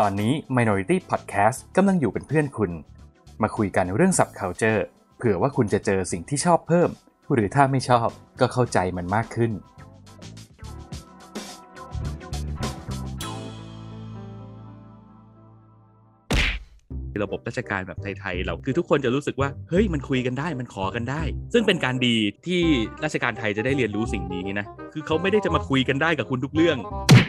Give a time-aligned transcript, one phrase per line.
[0.00, 2.70] ตอนนี้ Minority Podcast กำลังอยู่เป็นเพื่อนคุณ
[3.42, 4.80] มาคุยกันเรื่องสับ culture
[5.16, 6.90] เผื่อว่าคุณจะเจอสิ่งที่ชอบเพิ่ม
[7.32, 8.08] หรือถ้าไม่ชอบ
[8.40, 9.52] ก็เข้าใจมันมากขึ้น
[17.22, 21.22] ระบบราชการแบบไทยๆเราคือทุกคนจะรู้สึกว่าเฮ้ยมันคุยกันได้มันขอกันได้
[21.52, 22.60] ซึ่งเป็นการดีที่
[23.04, 26.78] ราชการไทยจะได้เรียนรู้สิ่งนี้นะคือเขาไม่ได้จะมาคุยกันได้กับคุณทุกเรื่อง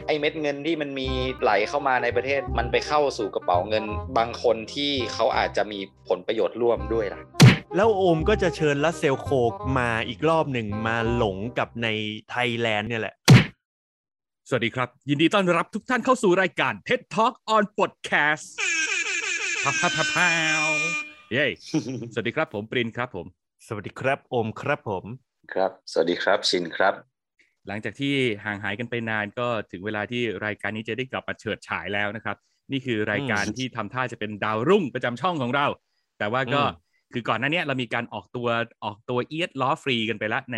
[0.07, 1.07] ไอ้เม็ดเงินที่มันมี
[1.41, 3.85] ไหลเข้ามาในประเทศ มันไปเข้าสู่กระเป๋าเงิน
[4.17, 7.21] บางคนที่เขาอาจจะมีผลประโยชน์ร่วมด้วยล่ะ
[7.75, 11.87] แล้วโอมก็จะเชิญลัสเซลโคกมาอีกรอบหนึ่งมาหลงกับใน
[12.29, 13.15] ไทยแลนด์เนี่ยแหละ
[14.49, 18.45] สวัสดีครับ ยินดีต้อนรับทุกท่านเข้าสู่รายการ TED Talk on Podcast
[19.65, 20.29] พาวพาวพาวพา
[20.63, 20.65] ว
[21.31, 21.45] เย้
[22.13, 23.25] สวัสดีครับผมปรินครับผม
[23.67, 25.03] สวัสดีครับโอมครับผม
[25.53, 26.93] ครับ สวัสดีครับชินครับ
[27.67, 28.13] หลังจากที่
[28.45, 32.35] ห่างหายกันไปนานก็ถึงเวลาที่รายการนี้จะได้กลับมาเฉิดฉายแล้วนะครับ
[32.71, 35.67] นี่คือรายการอืมที่ทำท่าจะเป็นดาวรุ่งประจำช่องของเรา
[36.19, 38.47] แต่ว่าก็อืมคือก่อนหน้าเนี้ยเรามีการออกตัว
[38.83, 40.57] ออกตัวเอียดล้อฟรีกันไปละใน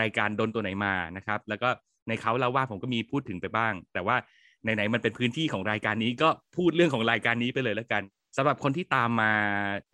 [0.00, 1.68] รายการโดนตัวไหนมานะครับ แล้วก็
[2.08, 4.16] ในเขาเล่าว่าผมก็มีพูดถึงไปบ้าง แต่ว่า
[4.62, 8.02] ไหนๆมันเป็นพื้นที่ของรายการนี้ก็พูดเรื่องของรายการนี้ไปเลยแล้วกัน
[8.36, 9.32] สำหรับคนที่ตามมา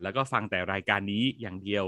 [0.02, 1.84] แล้วก็ฟังแต่รายการนี้อย่างเดียว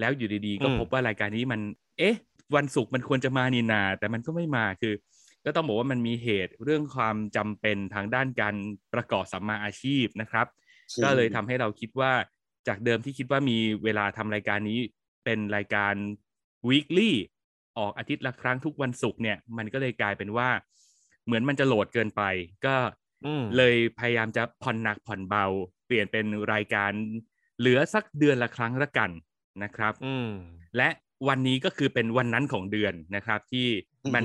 [0.00, 1.60] แล้วอยู่ดีๆ ก็อืมพบว่ารายการนี้มัน
[1.98, 2.16] เอ๊ะ
[2.56, 4.94] วันศุกร์มันควรจะมานี่นา แต่มันก็ไม่มาคือ
[5.44, 8.54] ก็ต้องบอกว่ามันมีเหตุเรื่องความจำเป็นทางด้านการ
[8.94, 10.46] ประกอบสัมมาอาชีพนะครับ
[11.04, 12.12] ก็เลยทำให้เราคิดว่า
[12.68, 14.78] จากเดิมที่คิดว่ามีเวลาทำรายการนี้
[15.24, 15.94] เป็นรายการ
[16.68, 17.10] weekly
[17.78, 20.48] ออกอาทิตย์ละครั้งทุกวันศุกร์เนี่ย มันก็เลยกลายเป็นว่า
[21.26, 22.22] เหมือนมันจะโหลดเกินไป
[22.66, 22.76] ก็
[23.24, 25.46] อืมเลยพยายามจะผ่อนหนักผ่อนเบา
[25.79, 26.90] เปลี่ยนเป็นรายการ
[27.58, 29.10] เหลือสักเดือนละครั้งละกัน
[29.62, 30.30] นะครับอืม
[30.76, 30.88] และ
[31.28, 33.68] วันนี้ก็คือเป็นวันนั้นของเดือนนะครับ ที่
[34.14, 34.24] มัน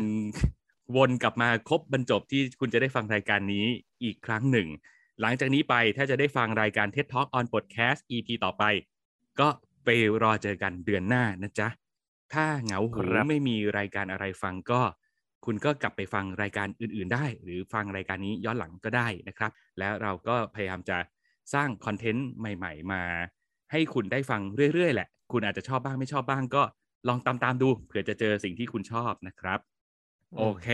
[0.95, 3.65] วนกลับมาครบบรรจบที่คุณจะได้ฟังรายการนี้
[4.03, 4.67] อีกครั้งหนึ่ง
[5.21, 8.63] หลังจากนี้ไปถ้าจะได้ฟังรายการ TED Talk on Podcast EP ต่อไป
[9.39, 9.47] ก็
[9.85, 9.89] ไป
[10.23, 11.67] รอเจอกันเดือนหน้านะจ๊ะ
[12.33, 14.81] ถ้าเหงาหูครับไม่มีรายการอะไรฟังก็
[15.45, 20.97] คุณก็กลับไปฟังรายการอื่น ๆ ได้ หรือฟังรายการนี้ย้อนหลังก็ได้นะครับ แล้วเราก็พยายามจะ
[21.53, 23.03] สร้างคอนเทนต์ใหม่ ๆ มา
[23.71, 24.41] ให้คุณได้ฟัง
[24.73, 26.63] เรื่อย ๆ แหละ คุณอาจจะชอบบ้างไม่ชอบบ้างก็
[27.07, 29.59] ลองตามๆดูเผื่อจะเจอสิ่งที่คุณชอบนะครับ
[30.37, 30.67] โอเค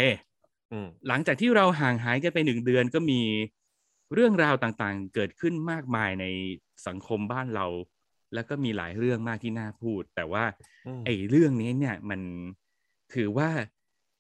[0.72, 3.22] อืมหลังจากที่เราห่างหายกันไปหนึ่งเดือนก็มี
[4.14, 6.26] เรื่องราวต่างๆ เกิดขึ้นมากมายใน
[6.88, 7.66] สังคมบ้านเรา
[8.34, 10.46] แล้วก็มีหลายเรื่องมากที่น่าพูด แต่ว่า
[10.88, 12.22] อืมไอ้เรื่องนี้เนี่ยมัน
[13.16, 13.50] ถือว่า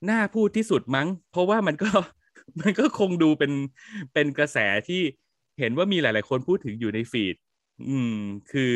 [0.09, 1.91] น่าพูดที่สุดมั้ง เพราะว่ามันก็
[2.61, 3.51] มันก็คงดูเป็น
[4.13, 4.57] เป็นกระแส
[4.89, 5.01] ที่
[5.61, 7.35] เห็นว่ามีหลาย ๆ คนพูดถึงอยู่ในฟีด
[7.89, 8.17] อืม
[8.51, 8.75] คือ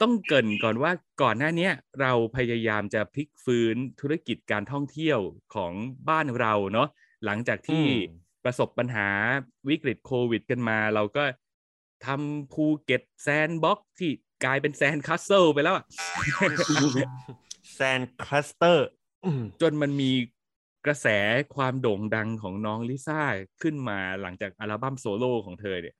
[0.00, 5.20] ต้องเกรินก่อนว่าก่อนหน้าเนี้ยเราพยายามจะพลิกฟื้นธุรกิจการท่องเที่ยว
[5.54, 5.72] ของ
[6.08, 6.88] บ้านเราเนาะ
[7.24, 9.08] หลังจากที่อืมประสบปัญหา
[9.68, 11.24] วิกฤตโควิด กันมา เราก็
[12.06, 14.10] ทำภูเก็ต sandbox ที่
[14.44, 15.84] กลายเป็น sandcastle ไปแล้วอะ
[17.74, 18.88] sand cluster
[19.62, 20.10] จนมันมี
[20.86, 21.06] กระแส
[21.54, 23.20] ความโด่งดังของน้องลิซ่า
[23.62, 25.94] ขึ้นมาหลังจากอัลบั้มโซโล่ของเธอเนี่ย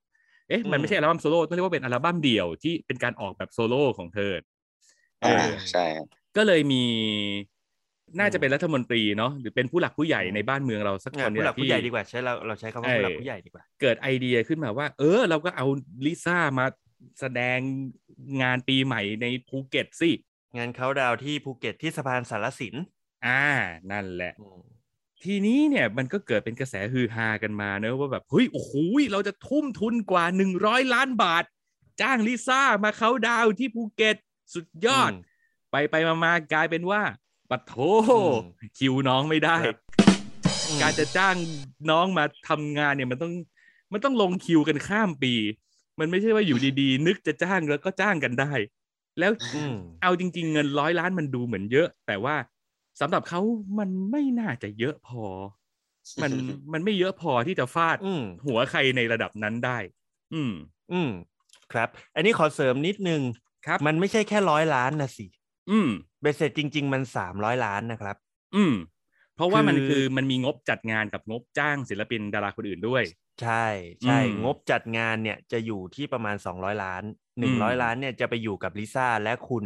[0.48, 4.32] เอ๊ะ มันไม่ใช่อัลบั้มโซโล่ต้องเรียกว่าเป็นอัลบั้มเดี่ยวที่เป็นการออกแบบโซโล่ของเธอ
[5.20, 6.06] เออ่าอใช่ครับ
[6.36, 6.84] ก็เลยมี
[8.18, 15.66] น่าจะเป็นรัฐมนตรีเนาะหรือเป็นผู้หลักผู้ใหญ่ในบ้านเมืองเราสักคนผู้เนี่ยหลักผู้ที่ใหญ่ดีกว่าใช้เราเราใช้คำว่าเออผู้หลักผู้ใหญ่ดีกว่า เกิดไอเดียขึ้นมาว่า เออ เราก็เอา
[16.06, 16.66] ลิซ่ามา
[17.20, 17.58] แสดง
[18.42, 20.10] งานปีใหม่ในภูเก็ตสิ
[20.56, 22.74] งานเขาดาวน์ที่ภูเก็ตที่สะพานสารสิน
[23.26, 23.44] อ่า
[23.90, 24.62] นั่นแหละอืม
[25.24, 28.72] ทีนี้เนี่ยมันก็เกิดเป็นกระแสฮือฮากันมาเนอะว่าแบบเฮ้ยโอ้โห
[29.12, 31.44] เราจะทุ่มทุนกว่าหนึ่งร้อยล้านบาท
[32.00, 34.16] จ้างลิซ่ามาเขาน์ดาวน์ที่ภูเก็ต
[34.54, 35.26] สุดยอดอืม
[35.70, 37.02] ไปไปมามากลายเป็นว่า
[37.50, 37.74] ปัดโถ
[38.16, 38.38] อืม
[38.78, 39.76] คิวน้องไม่ได้ครับ
[40.82, 41.36] การจะจ้าง
[41.90, 43.32] น้องมาทำงานเนี่ยมันต้อง
[43.92, 45.32] มันต้องลงคิวกันข้ามปี
[45.98, 48.52] มันไม่ใช่ว่าอยู่ดีๆ นึกจะจ้างแล้วก็จ้างกันได้
[49.18, 52.36] แล้วอืมเอาจริง ๆ เงินร้อยล้านมันดูเหมือนเยอะ แต่ว่า
[53.00, 53.40] สำหรับเขา
[53.78, 55.24] มันไม่น่าจะเยอะพอ
[56.22, 56.32] มัน
[56.72, 59.78] มันไม่เยอะพอที่จะฟาดอืมหัวใครในระดับนั้นได้
[60.32, 60.52] อืม
[60.92, 61.10] อืม
[61.72, 63.22] ครับ อันนี้ขอเสริมนิดนึง
[63.66, 65.26] ครับ มันไม่ใช่แค่ร้อยล้านนะสิ
[65.70, 65.88] อืม
[66.22, 68.16] เบสเสร็จจริง ๆ มันสามร้อยล้านนะครับ
[68.54, 68.74] อืม
[69.34, 73.04] เพราะว่ามันคือคือมันมีงบจัดงานกับงบจ้างศิลปินดาราคนอื่นด้วย
[73.40, 73.64] ใช่
[74.04, 77.02] ใช่อืมงบจัดงานเนี่ยจะอยู่ที่ประมาณ200ล้าน
[77.42, 79.64] อืม100ล้านเนี่ยจะไปอยู่กับลิซ่าและคุณ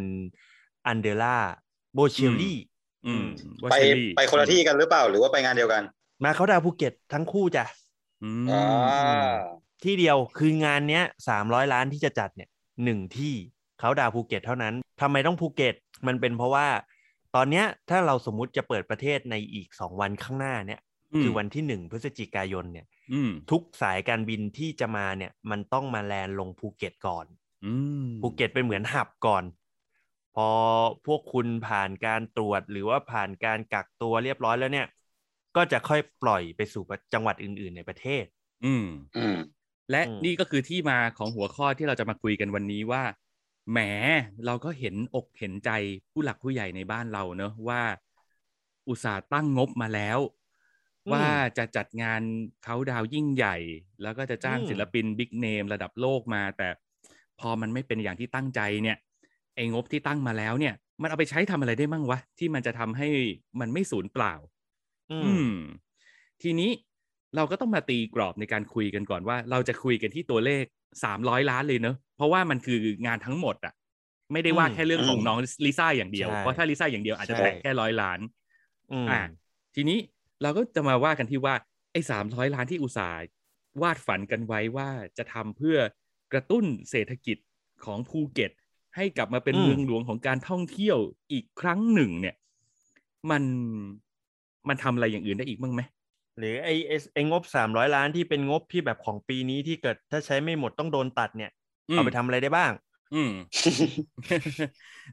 [0.87, 2.59] Andrea Bocelli
[3.07, 3.25] อืม
[3.71, 5.83] ไปว่าเชอรี่ไปคนละที่กันหรือเปล่าหรือว่าไปงานเดียวกัน
[6.25, 7.65] มาเขาดาวน์ภูเก็ตทั้งคู่จ้ะ
[8.25, 9.35] อืมอ่า
[9.85, 12.49] ที่เดียวคืองานเนี้ยสามร้อยล้านที่จะจัดเนี่ย
[12.85, 13.35] หนึ่งที่
[13.81, 15.75] เขาดาวน์ภูเก็ตเท่านั้นทำไมต้องภูเก็ต
[16.07, 16.67] มันเป็นเพราะว่า
[17.35, 20.81] ตอนเนี้ยถ้าเราสมมุติจะเปิดประเทศในอีกสองวันข้างหน้าเนี่ย
[21.21, 27.27] คือวันที่หนึ่งพฤศจิกายนเนี่ยอืมทุกสายการบินที่จะมาเนี่ย มันต้องมา land ลงภูเก็ตก่อน
[27.67, 27.75] อื
[28.05, 29.45] มภูเก็ตเป็นเหมือน hub ก่อน
[30.35, 30.49] พอ
[31.07, 34.87] พวกคุณผ่านการตรวจหรือว่าผ่านการกักตัวเรียบร้อยแล้วเนี่ย
[35.57, 36.85] ก็จะค่อยปล่อยไปสู่
[37.15, 38.25] จังหวัดอื่น ๆ ในประเทศ
[38.65, 38.87] อืม
[39.17, 39.37] อืม
[39.91, 43.03] และอืมนี่ก็คือที่มาของหัวข้อที่เราจะมาคุยกันวันนี้ว่า
[43.71, 43.79] แหม
[44.47, 45.71] เราก็เห็นอกเห็นใจ
[46.13, 47.83] ผู้หลักผู้ใหญ่ในบ้านเราเนอะว่า
[48.89, 50.19] อุตสาห์ตั้งงบมาแล้ว
[51.13, 51.27] ว่า
[51.59, 52.23] จะจัดงาน
[52.65, 53.57] เขาดาวยิ่งใหญ่
[54.03, 56.69] แล้วก็จะจ้างศิลปินบิ๊กเนมระดับโลกมา แต่
[57.41, 58.97] พอมันไม่เป็นอย่างที่ตั้งใจเนี่ย
[59.55, 63.09] ไอ้งบที่ตั้งมาแล้วเนี่ย มันเอาไปใช้ทำอะไรได้มั่งวะ ที่มันจะทำให้
[63.61, 64.35] มันไม่สูญเปล่า
[65.11, 65.49] อือืมม
[66.43, 66.71] ทีนี้
[67.37, 70.65] เราก็ต้องมาตีกรอบในการคุยกันก่อนว่า เราจะคุยกันที่ตัวเลข
[71.05, 73.75] สามร้อยล้านเลยเนอะเพราะว่ามันคืองานทั้งหมดอะ
[74.33, 78.19] ไม่ได้ว่าอืมแค่เรื่องของอืมน้องลิซ่าอย่างเดียวใช่เพราะถ้าลิซ่าอย่างเดียวอาจจะใช่แตะแค่ร้อยล้าน
[78.91, 79.21] อืมอ่า
[79.75, 79.99] ทีนี้
[80.43, 81.55] เราก็จะมาว่ากันที่ว่า
[81.93, 83.29] ไอ้สามร้อยล้านที่อุตสาห์
[83.83, 84.89] วาดฝันกันไว้ว่า
[85.19, 85.79] จะทำเพื่อ
[86.33, 87.39] กระตุ้นเศรษฐกิจ
[87.85, 88.53] ของภูเก็ต
[88.97, 90.99] ให้กลับมาเป็นอืมเมืองหลวงของการท่องเที่ยว
[91.33, 92.35] อีกครั้งหนึ่ง เนี่ย
[93.31, 93.43] มัน
[94.69, 95.81] มันทำอะไรอย่างอื่นได้อีกบ้างไหม
[96.39, 101.51] หรือไอ้ไอ้ไอ้งบสามร้อยล้านที่เป็นงบที่แบบของปีนี้ที่เกิดถ้าใช้ไม่หมดต้องโดนตัดเนี่ย
[101.91, 102.73] อืมเอาไปทำอะไรได้บ้าง
[103.13, 103.31] อืม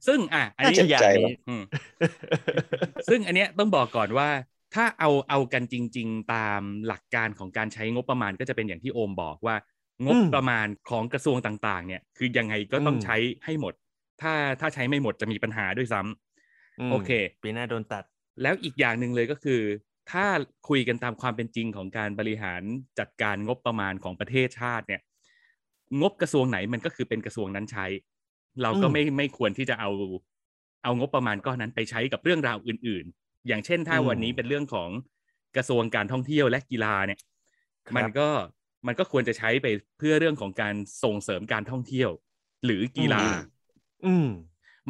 [0.08, 1.62] ซึ่งอะ อันนี้น่าเจ็บใจว่ะอืม
[3.08, 4.30] ซึ่งอันเนี้ยต้องบอกก่อนว่า
[4.76, 9.56] ถ้าเอาเอากันจริง ๆ ตามหลักการของการใช้งบประมาณก็จะเป็นอย่างที่โอมบอกว่า
[10.06, 13.16] งบอืมประมาณของกระทรวงต่างๆ เนี่ย คือยังไงก็ต้องอืมใช้
[13.46, 13.74] ให้หมด
[14.22, 17.10] ถ้าถ้าใช้ไม่หมดจะมีปัญหาด้วยซ้ำมโอเค
[17.42, 18.04] ปีหน้าโดนตัด
[18.42, 19.62] แล้วอีกอย่างหนึ่งเลยก็คือ
[20.12, 20.26] ถ้า
[20.70, 22.62] คุยกันตามความเป็นจริงของการบริหาร
[23.00, 25.02] จัดการงบประมาณของประเทศชาติเนี่ย
[26.02, 27.86] งบกระทรวงไหนมันก็คือเป็นกระทรวงนั้นใช้
[28.62, 29.90] เราก็อืมไม่ไม่ควรที่จะเอา
[30.84, 34.90] เอางบประมาณก้อนนั้นไปใช้กับเรื่องราวอื่น ๆ อย่างเช่นถ้าอืมวันนี้เป็นเรื่องของ
[35.56, 37.20] กระทรวงการท่องเที่ยวและกีฬาเนี่ย
[37.90, 38.30] ครับมันก็
[38.88, 39.68] มันก็ควรจะใช้ไป
[39.98, 42.10] เพื่อเรื่องของการส่งเสริมการท่องเที่ยว
[42.66, 43.24] หรือกีฬา
[44.06, 44.30] อืม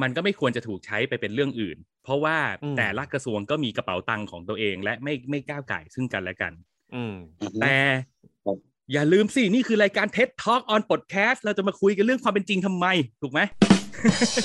[0.01, 6.53] มันก็ไม่ควรจะถูกใช้ไปเป็นเรื่องอื่น เพราะว่าอืมแต่ละกระทรวงก็มีกระเป๋าตังค์ของตัวเอง และไม่ไม่ก้าวไก่ายซึ่งกันและกัน
[6.95, 7.15] อืม
[7.61, 7.77] แต่
[8.93, 12.85] อย่าลืมสิ นี่คือรายการ TED Talk on Podcast เราจะมาคุยกันเรื่องความเป็นจริงทำไม
[13.21, 13.39] ถูกไหม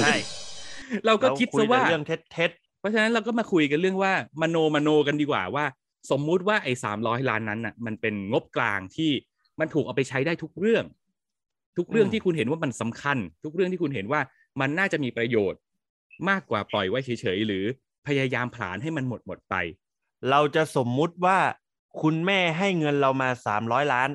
[0.00, 0.14] ใช่
[1.06, 2.50] เราก็คิดเรซะว่าเรื่องเท็จเท็จ
[2.80, 5.64] เพราะฉะนั้นเราก็มาคุยกันเรื่องว่ามโนมโนกันดีกว่าว่า
[6.10, 9.10] สมมุติว่าไอ้สามร้อยล้านนั้นน่ะ มันเป็นงบกลางที่
[9.60, 10.84] มันถูกเอาไปใช้ได้ทุกเรื่อง
[11.78, 14.20] ทุกเรื่องที่คุณเห็นว่ามันสำคัญ ทุกเรื่องที่คุณเห็นว่า
[14.60, 15.60] มันน่าจะมีประโยชน์
[16.28, 17.64] มากกว่าปล่อยไว้เฉยๆหรือ
[18.06, 19.54] พยายามผลาญให้มันหมดหมดไป
[20.30, 21.38] เราจะสมมุติว่า
[22.02, 24.10] คุณแม่ให้เงินเรามาสามร้อยล้าน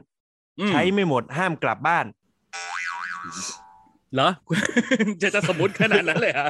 [0.60, 2.06] อืมใช้ไม่หมดห้ามกลับบ้าน
[4.14, 4.30] เหรอ
[5.22, 6.50] จะจะสมมติขนาดนั้นเลยเหรอะ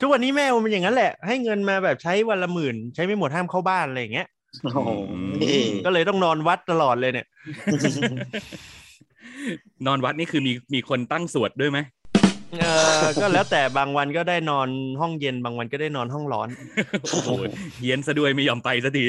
[0.00, 4.35] ทุกวันนี้แม่มันอย่างนั้นแหละ ให้เงินมาแบบใช้วันละหมื่น ใช้ไม่หมดห้ามเข้าบ้านอะไรอย่างเงี้ยโอ้โหนี่
[5.86, 7.26] ก็เลยต้องนอนวัดตลอดเลยเนี่ย
[9.86, 11.78] นอนวัดนี่คือมีมีคนตั้งสวดด้วยไหม
[12.60, 12.66] เอ
[13.00, 14.68] อก็แล้วแต่บางวันก็ได้นอน
[15.00, 16.48] ห้องเย็นบางวันก็ได้นอนห้องร้อน
[17.02, 17.30] โอ้โห
[17.80, 19.04] เฮียนซะด้วยไม่ยอมไปสักที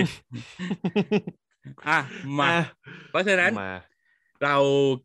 [1.88, 2.00] อะ
[2.40, 2.64] มาอะ
[3.10, 3.74] เพราะฉะนั้นมา
[4.44, 4.56] เรา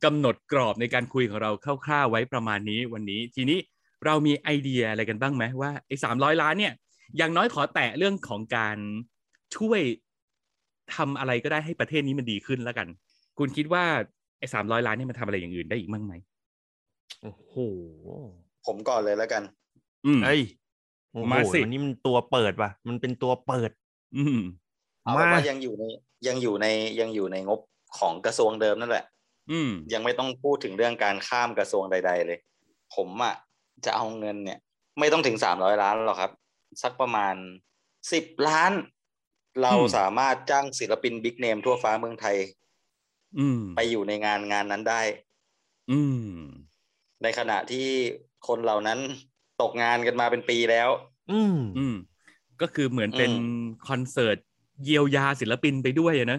[0.04, 1.50] กำหนดกรอบในการคุยของเรา
[1.84, 3.58] คร่าวๆไว้ประมาณนี้วันนี้ ทีนี้
[4.06, 6.72] เรามีไอเดียอะไรกันบ้างไหมว่าไอ้สามร้อยล้านเนี่ย
[7.16, 8.78] อย่างน้อยขอแตะเรื่องของการ
[9.56, 9.80] ช่วย
[10.96, 12.88] ทำอะไรก็ได้ให้ประเทศนี้มันดีขึ้นแล้วกัน
[13.38, 13.84] คุณคิดว่า
[14.38, 16.14] ไอ้สามร้อยล้านเนี่ยมันทำอะไรอย่างอื่นได้อีกบ้างไหม
[17.22, 17.54] โอ้โห
[18.66, 19.42] ผมก่อนเลยแล้วกัน
[20.06, 20.42] อืมเอ้ย
[21.10, 23.70] โอ้โหมาสิวันนี้มันตัวเปิดว่ะ มันเป็นตัวเปิด
[24.16, 24.38] อืม
[25.02, 25.84] เอาเป็นมาว่ายังอยู่ใน
[26.26, 26.66] ยังอยู่ใน
[27.00, 27.60] ยังอยู่ในงบ
[27.98, 29.04] ของกระทรวงเดิมนั่นแหละ
[29.50, 32.38] อืม ยังไม่ต้องพูดถึงเรื่องการข้ามกระทรวงใด ๆ เลย
[32.94, 33.34] ผมอะ
[33.84, 34.58] จะเอาเงินเนี่ย
[34.98, 36.32] ไม่ต้องถึงสามร้อยล้านหรอกครับ
[36.82, 37.34] สักประมาณ
[38.12, 38.72] สิบล้าน
[39.61, 42.37] เราสามารถจ้างศิลปินบิ๊กเนมทั่วฟ้าเมืองไทย
[43.37, 45.00] อืมไปอยู่ในงานงานนั้นได้
[45.88, 46.18] อืม
[47.23, 47.88] ในขณะที่
[48.47, 48.99] คนเหล่านั้น
[49.61, 50.88] ตกงานกันมาเป็นปีแล้ว
[51.30, 51.92] อืมอืม
[52.61, 53.42] ก็คือเหมือนเป็นอืม
[53.88, 54.37] คอนเสิร์ต
[54.85, 56.38] เยียวยาศิลปินไปด้วยอะนะ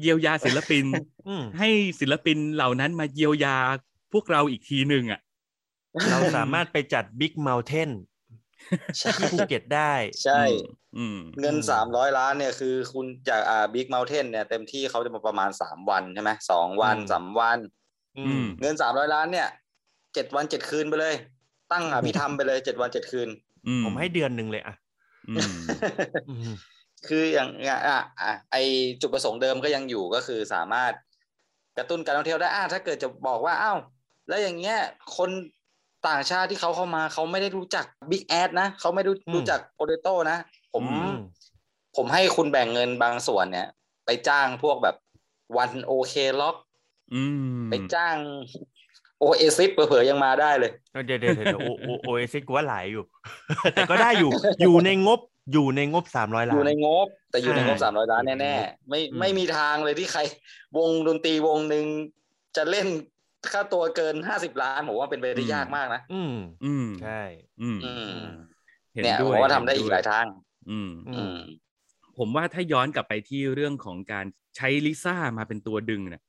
[0.00, 0.84] เยียวยาศิลปิน
[1.26, 1.68] อืมให้
[2.00, 3.56] ศิลปินเหล่านั้นมาเยียวยา
[4.12, 5.20] พวกเราอีกทีหนึ่งอะ
[6.08, 8.13] เราสามารถไปจัด Big Moun tain ใช่
[9.16, 9.92] ที่ภูเก็ตได้
[10.22, 10.42] ใช่
[10.96, 17.58] อืมเงินอืมสามร้อยล้านเนี่ยคือคุณจากอ่า Big Mountain เนี่ยเต็มที่เขาจะมาประมาณสามวันใช่ไหมสองวันสามวัน
[18.16, 19.48] อือืมมเงินสามร้อยล้านเนี่ย
[20.14, 21.14] เจ็ดวันเจ็ดคืนไปเลย
[21.72, 23.28] ตั้งอภิธรรมไปเลยเจ็ดวันเจ็ดคืน
[23.66, 24.74] อืผมให้เดือนหนึ่งเลยอะ
[25.28, 25.54] อืม
[26.28, 26.54] อืม
[27.08, 28.56] คืออย่างอะอะอะไอ
[29.00, 30.92] จุดประสงค์เดิมก็ยังอยู่ก็คือสามารถ
[31.76, 33.78] กระตุ้นการท่องเที่ยวได้อะถ้าเกิดจะบอกว่าอ้าว
[34.28, 34.78] แล้วอย่างเงี้ย
[35.16, 35.30] คน
[36.08, 40.38] ต่างชาติที่เขาเข้ามาเขาไม่ได้รู้จัก Big Ass นะเขาไม่รู้รู้จัก Potato นะ
[40.74, 41.16] ผมอืม
[41.96, 43.68] ผมให้คุณแบ่งเงินบางส่วนเนี่ย
[44.06, 44.96] ไปจ้างพวกแบบ
[45.56, 46.56] ONE OK ROCK
[47.14, 47.22] อื
[47.58, 48.16] มไปจ้าง
[49.20, 50.70] โอเอซิสเผลอๆยังมาได้เลย
[51.06, 53.04] เดี๋ยวเดี๋ยวเดี๋ยวโอโอโอเอซิกูว่าหลายอยู่
[53.74, 54.30] แต่ก็ได้อยู่
[54.62, 55.20] อยู่ในงบ
[55.52, 60.20] อยู่ในงบสามร้อยอล้านยู่ในงบ แต่อยู่ในงบอ่าสามร้อยล้านอยู่ในแน่งบๆไม่อืมไม่มีทางเลยที่ใคร
[60.76, 61.84] วงดนตรีวงหนึ่ง
[62.56, 62.86] จะเล่น
[63.52, 66.34] ค่าตัวเกินห้าสิบล้านผมว่าเป็นไปได้ยากมากนะ อืม
[66.64, 67.20] อืม ใช่
[67.62, 67.90] อืมอื
[68.24, 68.26] ม
[68.94, 70.26] เห็นเนี่ยด้ผวยมว่าทำได้เนอีกวหลายทาง
[70.70, 71.36] อืม อือืมม
[72.18, 76.22] ผมว่าถ้าย้อนกลับไปที่เรื่องของการใช้ลิซ่ามาเป็นตัวดึงเนี่ย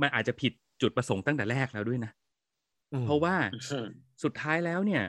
[0.00, 2.12] มันอาจจะผิดจุดประสงค์ตั้งแต่แรกแล้วด้วยนะ
[2.92, 3.86] อืมเพราะว่าอืม
[4.22, 5.04] สุดท้ายแล้วเนี่ย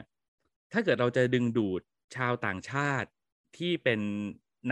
[0.72, 1.80] ถ้าเกิดเราจะดึงดูด
[2.16, 3.08] ชาวต่างชาติ
[3.58, 4.00] ที่เป็น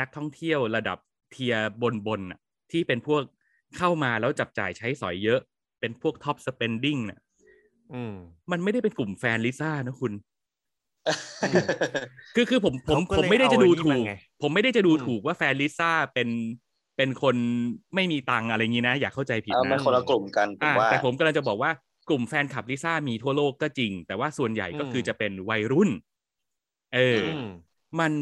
[0.01, 0.99] นักท่องเที่ยวระดับ
[1.33, 2.41] tier บนบนน่ะ
[2.73, 3.23] ที่เป็นพวก
[3.77, 5.41] เข้ามาแล้วจับจ่ายใช้สอยเยอะ
[5.81, 7.21] เป็นพวก top spending เนี่ย
[7.93, 8.15] อืม
[8.51, 10.13] มันไม่ได้เป็นกลุ่มแฟนลิซ่านะคุณ
[11.47, 11.65] อืม
[12.35, 16.29] คือคือผมผมเขาก็ผมเลยไม่ได้จะเอาดูอันนี้ถูมากไงผมไม่ได้จะดูอืมถูกว่าแฟนลิซ่าเป็น
[16.97, 17.37] เป็นคน
[17.95, 21.71] ไม่มีตังค์อะไรอย่างนี้นะ อย่าเข้าใจผิดเออมันนะคนละกลุ่มกันผมอ่าว่าแต่ผมกำลังจะบอกว่า
[22.09, 25.91] กลุ่มแฟนคลับลิซ่ามีทั่วโลกก็จริง แต่ว่าส่วนใหญ่ก็คือจะเป็นวัยรุ่น
[26.95, 27.45] เออออืม
[28.01, 28.13] มัน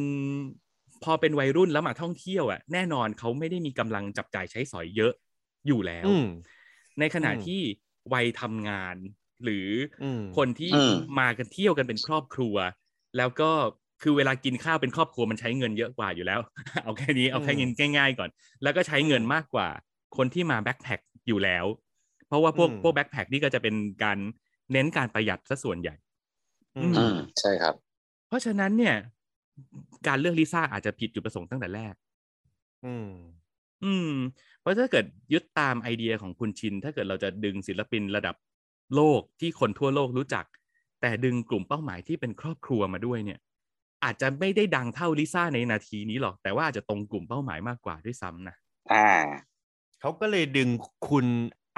[1.04, 5.12] พอเป็นวัยรุ่นแล้วมาท่องเที่ยวอะแน่นอนเขาไม่ได้มีกำลังจับจ่ายใช้สอยเยอะ
[5.66, 6.24] อยู่แล้วอืม
[7.00, 7.60] ในขณะอืมที่
[8.12, 8.96] วัยทำงาน
[9.44, 9.68] หรือ
[10.02, 12.56] อมคนที่อืมมากันเที่ยวกันเป็นครอบครัว
[13.16, 13.50] แล้วก็
[14.02, 16.40] คือเวลากินข้าวเป็นครอบครัวมันใช้เงินเยอะกว่าอยู่แล้ว
[16.84, 18.30] เอาแค่นี้เอาแค่เงินง่าย ๆ ก่อน
[18.62, 19.68] แล้วก็ใช้เงินมากกว่า
[20.16, 21.64] คนที่มาแบ็คแพคอยู่แล้ว
[22.26, 23.74] เพราะว่าพวกอืมพวกแบ็คแพคนี่ก็จะเป็น
[24.04, 24.18] การ
[24.72, 25.94] เน้นการประหยัดซะส่วนใหญ่
[26.76, 27.74] อืมอืมใช่ครับ
[28.28, 28.94] เพราะฉะนั้นเนี่ย
[30.06, 31.94] การเลือกลิซ่าอาจจะผิดจุดประสงค์ตั้งแต่แรก
[32.84, 33.08] อืม
[33.84, 34.12] อืม
[34.60, 38.36] เพราะถ้าเกิดยึดตามไอเดียของคุณชิน ถ้าเกิดเราจะดึงศิลปินระดับ
[38.94, 40.44] โลกที่คนทั่วโลกรู้จัก
[41.00, 43.38] แต่ดึงกลุ่มเป้าหมายที่เป็นครอบครัวมาด้วยเนี่ย
[44.04, 48.56] อาจจะไม่ได้ดังเท่าลิซ่าในนาทีนี้หรอก แต่ว่าอาจจะตรงกลุ่มเป้าหมายมากกว่าด้วยซ้ำนะ
[48.92, 49.10] อ่า
[50.00, 50.68] เขาก็เลยดึง
[51.08, 51.26] คุณ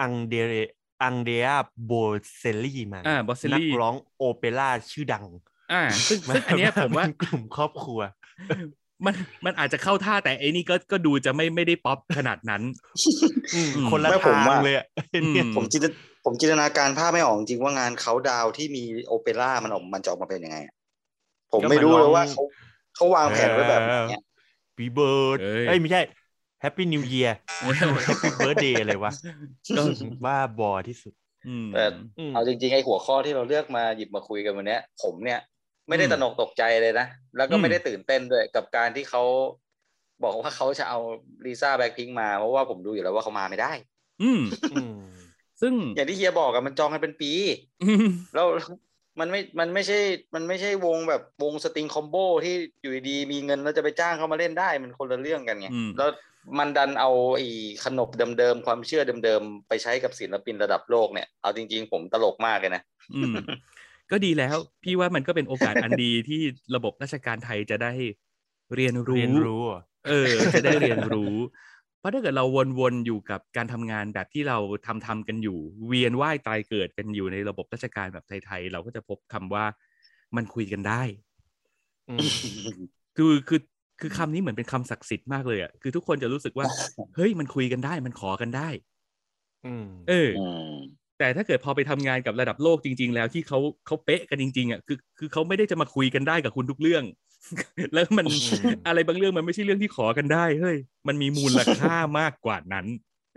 [0.01, 0.55] Andrea
[1.03, 5.27] Andrea Bocelli มาอ่า Bocelli นักร้องโอเปร่าชื่อดัง
[5.73, 8.01] อ่า ซึ่งซึ่งอันเนี้ยผมว่าเป็นกลุ่มครอบครัว
[9.07, 9.15] มัน
[9.45, 12.63] มันอาจจะเข้าท่าแต่ไอ้นี่ก็ก็ดูจะไม่ไม่ได้ป๊อปขนาดนั้น
[13.55, 14.87] อืมอืมคนละไม่ผมทางว่าเลยอะ
[15.23, 15.87] อืมเนี่ยผมจินต
[16.25, 20.75] ผมจินตนาการภาพไม่ออกจริงว่างานเขาดาวน์ที่มีโอเปร่ามันออกมันจะออกมาเป็นยังไงอะ
[21.53, 22.43] ผมไม่รู้เลยว่าเขา
[22.97, 24.23] เขาวางแผนไว้แบบไหนอะ
[24.77, 26.01] happy birth เอ้ยเอ้ยไม่ใช่
[26.61, 29.13] happy new year happy birthday อะไรวะ
[29.77, 29.83] ก็
[30.25, 31.15] บ้าบอที่สุด
[31.49, 31.85] อืมแต่
[32.19, 35.41] อืมเอาจริงๆไอ้หัวข้อที่เราเลือกมาหยิบมาคุยกันวันเนี้ยผมเนี่ย
[35.89, 37.07] ไม่ได้อืมตระหนกตกใจเลยนะ
[37.37, 39.23] แล้วก็อืมไม่ได้ตื่นเต้นด้วยกับการที่เขา
[40.25, 40.99] บอกว่าเขาจะเอา
[41.47, 43.73] ลิซ่าแบ็คพิงมา เพราะว่าผมรู้อยู่แล้วว่าเขามาไม่ได้
[44.23, 44.93] อืมอืม
[45.61, 47.33] ซึ่งอย่างที่เฮียบอกอะมันจองกันเป็นปี
[47.83, 48.47] อืมแล้ว
[49.21, 49.99] มันไม่ มันไม่ใช่
[50.35, 56.09] มันไม่ใช่วงแบบวงสตริงคอมโบที่อยู่ดีๆมีเงินแล้วจะไปจ้างเขามาเล่นได้มันคนละเรื่องกันไงอืมแล้ว
[56.59, 57.47] มันดันเอาไอ้
[57.85, 58.09] ขนบ
[58.39, 62.83] เดิมๆความเชื่อเดิมๆไปใช้กับศิลปินระดับโลกเนี่ยเอาจริง ๆ ผมตลกมากเลยนะ
[63.15, 63.35] อืม
[64.11, 66.41] ก็ดีแล้ว พี่ว่ามันก็เป็นโอกาสอันดีที่
[66.75, 67.93] ระบบราชการไทยจะได้
[68.75, 71.35] เรียนรู้เรียนรู้อะเออ จะได้เรียนรู้
[71.99, 72.45] เพราะถ้าเกิดเรา
[72.79, 79.65] วนๆอยู่กับการทำงานแบบที่เราทำทำกันอยู่ เวียนว่ายตายเกิดกันอยู่ในระบบราชการแบบไทยๆเราก็จะพบคำว่า
[80.37, 81.03] มันคุยกันได้
[82.09, 82.27] อืม
[83.17, 83.61] คือคือ
[84.01, 86.67] คือคำนี้เหมือนเป็นคำศักดิ์สิทธิ์มากเลยอะคือทุกคนจะรู้สึกว่า
[87.15, 88.69] เฮ้ยมันคุยกันได้ มันขอกันได้
[89.65, 97.05] อืมเอออืม แต่ถ้าเกิดพอไปทำงานกับระดับโลกจริง ๆ แล้วที่เขาเขาเป๊ะกันจริงๆอะคือคือเขาไม่ได้จะมาคุยกันได้กับคุณทุกเรื่อง
[97.95, 100.77] แล้วมันอืมอะไรบางเรื่องมันไม่ใช่เรื่องที่ขอกันได้เฮ้ย
[101.09, 102.87] มันมีมูลค่ามากกว่านั้น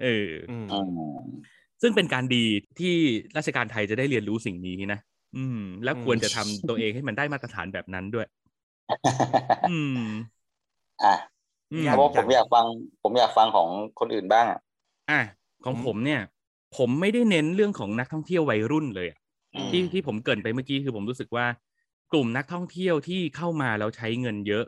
[0.03, 1.43] เอออืมอืม
[1.81, 2.45] ซึ่งเป็นการดี
[2.79, 2.95] ที่
[3.37, 4.99] ราชการไทยจะได้เรียนรู้สิ่งนี้นะ
[5.37, 8.27] อืม แล้วควรจะทำตัวเองให้มันได้มาตรฐานแบบนั้นด้วย
[9.67, 9.99] อืม
[11.03, 11.15] อะ
[11.71, 12.65] อืมยเพราะว่าผมอยากฟัง
[13.03, 14.59] ผมอยากฟังของคนอื่นบ้างอะ
[15.09, 15.21] อะ
[15.65, 16.21] ของอืมผมเนี่ย
[16.75, 19.19] ผมไม่ได้เน้นเรื่องของนักท่องเที่ยววัยรุ่นเลยอะ
[19.55, 21.45] อืมที่ที่ผมเกรินไปเมื่อกี้คือผมรู้สึกว่า
[22.11, 24.65] กลุ่มนักท่องเที่ยวที่เข้ามาแล้วใช้เงินเยอะ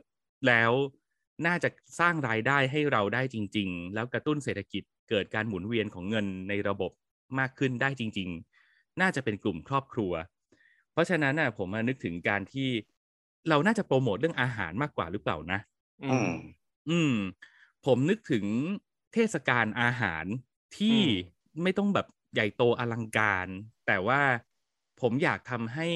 [0.48, 0.72] แล้ว
[1.46, 1.70] น่าจะ
[2.00, 6.92] สร้างรายได้ให้เราได้จริง ๆ แล้วกระตุ้นเศรษฐกิจเกิดการหมุนเวียนของเงินในระบบ
[7.40, 8.30] มากขึ้นได้จริง
[8.66, 10.14] ๆ น่าจะเป็นกลุ่มครอบครัว
[10.92, 12.70] เพราะฉะนั้นน่ะผมมานึกถึงการที่
[13.50, 15.60] เราน่าจะโปรโมทเรื่องอาหารมากกว่าหรือเปล่านะ
[16.04, 16.32] อือืมม
[16.90, 17.14] อืม
[17.86, 18.46] ผมนึกถึง
[19.14, 20.26] เทศกาลอาหาร
[20.78, 21.00] ที่อื
[21.64, 23.48] ไม่ต้องแบบใหญ่โตอลังการ
[23.88, 24.22] แต่ว่า
[25.02, 25.88] ผมอยากทำให้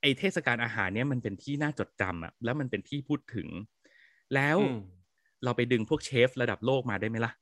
[0.00, 3.48] ไอเทศกาลอาหารเนี้ยมันเป็นที่น่าจดจำอะแล้วมันเป็นที่พูดถึง
[4.34, 4.78] แล้วอืม
[5.44, 7.32] เราไปดึงพวกเชฟระดับโลกมาได้ไหมล่ะ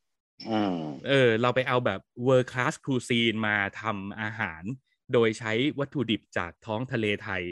[0.48, 0.76] อืม
[1.08, 4.62] เออ เราไปเอาแบบ world class cuisine มาทำอาหาร
[5.12, 7.44] โดยใช้วัตถุดิบจากท้องทะเลไทย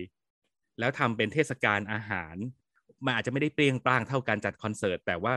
[0.78, 2.36] แล้วทำเป็นเทศกาลอาหาร
[3.04, 5.34] มันอาจจะไม่ได้เปรียงปร้างเท่าการจัดคอนเสิร์ต แต่ว่า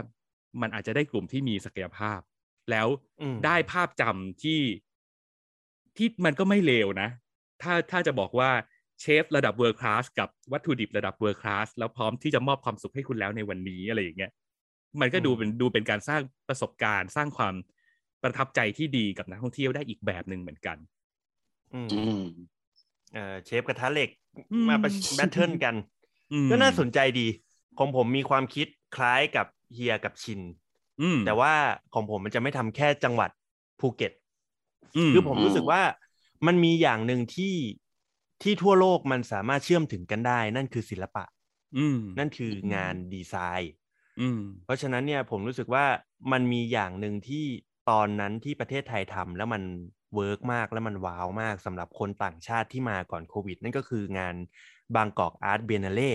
[0.62, 2.19] มันอาจจะได้กลุ่มที่มีศักยภาพ
[2.72, 2.88] แล้ว
[3.22, 4.62] อืมได้ภาพจำที่
[5.98, 7.10] ที่มันก็ไม่เลวนะ
[7.62, 8.51] ถ้าถ้าจะบอกว่า
[9.00, 14.32] เชฟระดับ world class กับวัตถุดิบระดับ world class แล้วพร้อมที่จะมอบความสุขให้คุณแล้วในวันนี้อะไรอย่างเงี้ย
[15.01, 17.53] มันก็ดูเป็นดูเป็นการสร้างประสบการณ์ สร้างความ
[18.24, 20.77] ประทับใจที่ดีกับนักท่องเที่ยวได้อีกแบบหนึ่งเหมือนกัน
[21.74, 22.22] อืมอืม
[23.13, 24.10] เอ่อเชฟกระทะเหล็ก
[24.53, 24.75] อืมมา
[25.15, 25.75] battle กัน
[26.34, 27.27] อืมก็น่าสนใจดี
[27.80, 30.51] ของผมมีความคิดคล้ายกับเฮียกับชินอืม
[31.25, 31.53] แต่ว่า
[31.93, 33.29] ของผมมันจะไม่ทำแค่จังหวัด
[33.79, 34.12] ภูเก็ต
[35.12, 35.81] มคือผมรู้สึกอืมว่า
[36.48, 37.55] มันมีอย่างหนึ่งที่
[38.41, 41.24] ที่ทั่วโลกมันสามารถเชื่อมถึงกันได้ นั่นคือศิลปะ
[41.77, 43.74] อืมนั่นคืองานดีไซน์
[44.22, 45.86] อืมเพราะฉะนั้นเนี่ยผมรู้สึกว่า
[46.31, 47.46] มันมีอย่างหนึ่งที่
[47.89, 49.63] ตอนนั้นที่ประเทศไทยทำแล้วมัน
[50.15, 54.36] work มากแล้วมัน wow มากสำหรับคนต่างชาติที่มาก่อนโควิด นั่นก็คืองาน
[54.96, 56.13] Bangkok Art Biennale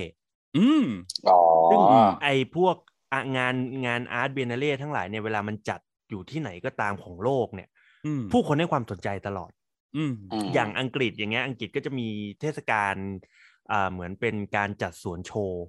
[0.56, 0.84] อืม
[1.28, 1.38] อ๋อ
[1.70, 1.80] ซึ่ง
[2.22, 2.95] ไอพวกอะ
[3.36, 3.54] งาน
[3.86, 7.68] งานอาร์ตเบนเล่ทั้งหลายเนี่ยเวลามันจัดอยู่ที่ไหนก็ตามของโลกเนี่ย
[8.04, 9.52] อืมผู้คนให้ความสนใจตลอด
[9.96, 10.12] อืม
[10.50, 12.08] มอย่างอังกฤษอย่างเงี้ยอังกฤษก็จะมี
[12.40, 12.94] เทศกาล
[13.72, 15.64] อ่าเหมือนเป็นการจัดสวนโชว์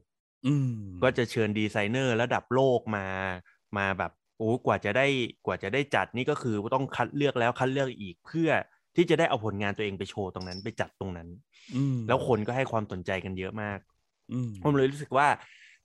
[0.45, 0.67] อืม
[1.03, 3.05] ก็จะเชิญดีไซเนอร์ระดับโลกมา
[3.77, 5.07] มาแบบโอ้กว่าจะได้
[5.45, 8.49] กว่าจะได้จัดนี่ก็คือต้องคัดเลือกแล้วคัดเลือกอีกเพื่อ
[8.95, 11.29] ที่จะได้เอาผลงานตัวเองไปโชว์ตรงนั้นไปจัดตรงนั้น
[11.73, 13.79] อืมแล้วคนก็ให้ความสนใจกันเยอะมาก
[14.31, 15.27] อืมผมเลยรู้สึกว่า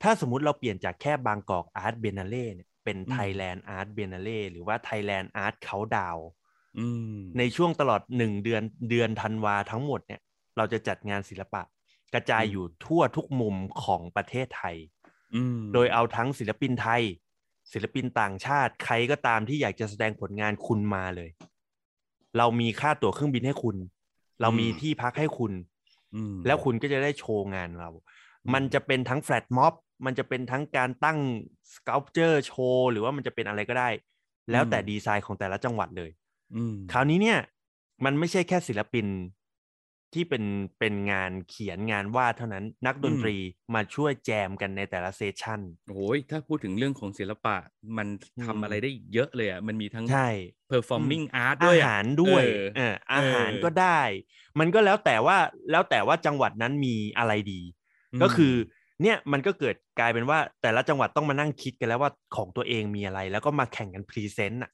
[0.03, 6.19] ถ้าสมมุติเราเปลี่ยนจากแค่ Bangkok Art Biennale เนี่ยเป็นอืมไทยแลนด์อาร์ตเบนเล่หรือว่า Thailand Art Countdown
[6.79, 10.21] อืมในช่วงตลอดหนึ่งเดือนเดือนธันวาทั้งหมดเนี่ย
[10.57, 11.63] เราจะจัดงานศิลปะ
[12.15, 14.77] กระจายอยู่ทั่วทุกมุมของประเทศไทย
[15.35, 17.03] อืมโดยเอาทั้งศิลปินไทย
[17.73, 21.31] ศิลปินต่างชาติใครก็ตามที่อยากจะแสดงผลงานคุณมาเลย
[22.39, 23.77] เรามีค่าตั๋วเครื่องบินให้คุณ
[24.41, 25.53] เรามีที่พักให้คุณ
[26.15, 27.91] อืมแล้วคุณก็จะได้โชว์งานเรา
[28.55, 31.19] มันจะเป็นทั้ง flash mob มันจะเป็นทั้งการตั้ง
[31.75, 33.89] ส c ล p เจอร์โชว์หรือว่ามันจะเป็นอะไรก็ได้
[34.51, 36.11] แล้วแต่ดีไซน์ของแต่ละจังหวัดเลย
[36.55, 37.39] อืมคราวนี้เนี่ย
[38.05, 39.07] มันไม่ใช่แค่ศิลปิน
[40.15, 40.45] ที่เป็น
[40.79, 43.37] เป็นงานเขียนงานวาดเท่านั้นนักดนตรี
[43.75, 47.57] มาช่วยแจมกันในแต่ละ session โอ้ยถ้าพูดถึงเรื่องของศิลปะ
[47.97, 50.27] มันอืมทำอะไรได้อีกเยอะเลยอะมันมีทั้งใช่
[50.71, 54.01] performing art อาหารด้วยอาหารด้วยเออเอออาหารเออก็ได้
[54.59, 55.37] มันก็แล้วแต่ว่า
[55.71, 57.61] แล้วแต่ว่าจังหวัดนั้นมีอะไรดี
[58.13, 58.55] มก็คือ
[59.03, 64.71] เนี่ยมันก็เกิดกลายเป็นว่าแต่ละจังหวัดต้องมานั่งคิดกันแล้วว่าของตัวเองมีอะไร แล้วก็มาแข่งกัน present อะ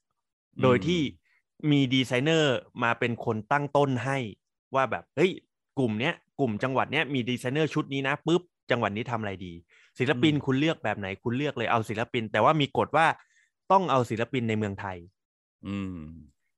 [0.63, 1.01] โดยที่
[1.71, 4.17] มีดีไซเนอร์มาเป็นคนตั้งต้นให้
[4.75, 5.31] ว่าแบบเฮ้ย
[5.79, 9.53] กลุ่มเนี้ยกลุ่มจังหวัดเนี้ยมีดีไซเนอร์ชุดนี้นะปุ๊บจังหวัดนี้ทำอะไรดี
[9.99, 13.07] ศิลปินคุณเลือกแบบไหนคุณเลือกเลยเอาศิลปิน แต่ว่ามีกฎว่า
[13.71, 14.97] ต้องเอาศิลปินในเมืองไทย
[15.67, 16.01] อืม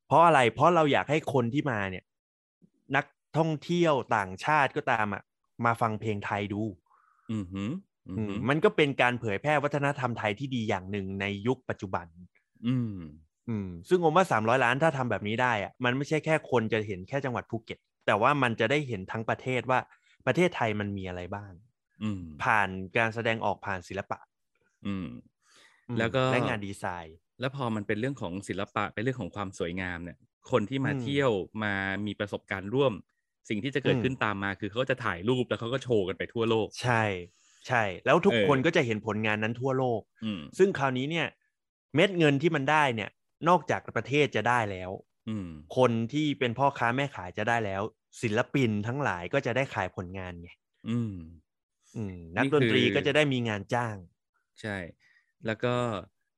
[0.08, 2.04] เพราะอะไรเพราะเราอยากให้คนที่มาเนี่ย
[2.96, 3.06] นัก
[3.38, 5.22] ท่องเที่ยวต่างชาติก็ตามอะ
[5.66, 6.62] มาฟังเพลงไทยดู
[7.32, 7.72] อืมหืม
[8.08, 12.08] อือืมมหืมมันก็เป็นการเผยแพร่วัฒนธรรมไทยที่ดีอย่างหนึ่งในยุคปัจจุบัน
[12.66, 12.98] อืม
[13.50, 19.80] อืมซึ่งผมว่าสามร้อยล้านถ้าทำแบบนี้ได้อะมันไม่ใช่แค่คนจะเห็นแค่จังหวัดภูเก็ต แต่ว่ามันจะได้เห็นทั้งประเทศว่า
[20.26, 21.52] ประเทศไทยมันมีอะไรบ้าง
[22.02, 24.20] อืมผ่านการแสดงออกผ่านศิลปะ
[24.86, 25.08] อืม
[25.90, 30.18] อืมแล้วก็และงานดีไซน์ แล้วพอมันเป็นเรื่องของศิลปะเป็นเรื่องของความสวยงามเนี่ย
[30.52, 31.32] คนที่มาอืมเที่ยว
[31.64, 31.74] มา
[32.06, 32.94] มีประสบการณ์ร่วม
[33.50, 37.04] สิ่งที่จะเกิดอืมขึ้นตามมาคือเขาก็จะถ่ายรูปแล้วเขาก็โชว์กันไปทั่วโลก ใช่
[37.68, 41.28] ใช่ แล้วทุกเออคนก็จะเห็นผลงานนั้นทั่วโลกอืมซึ่งคราวนี้เนี่ย
[41.96, 43.10] เม็ดเงินที่มันได้เนี่ย
[43.50, 44.92] นอกจากประเทศจะได้แล้ว
[45.28, 47.82] อืมคนที่เป็นพ่อค้าแม่ขายจะได้แล้ว
[48.22, 50.50] ศิลปินทั้งหลายก็จะได้ขายผลงานไง
[50.88, 51.14] อืม
[51.96, 53.96] อืมนักนี่ดนตรีคือก็จะได้มีงานจ้าง
[54.62, 54.78] ใช่
[55.46, 55.74] แล้วก็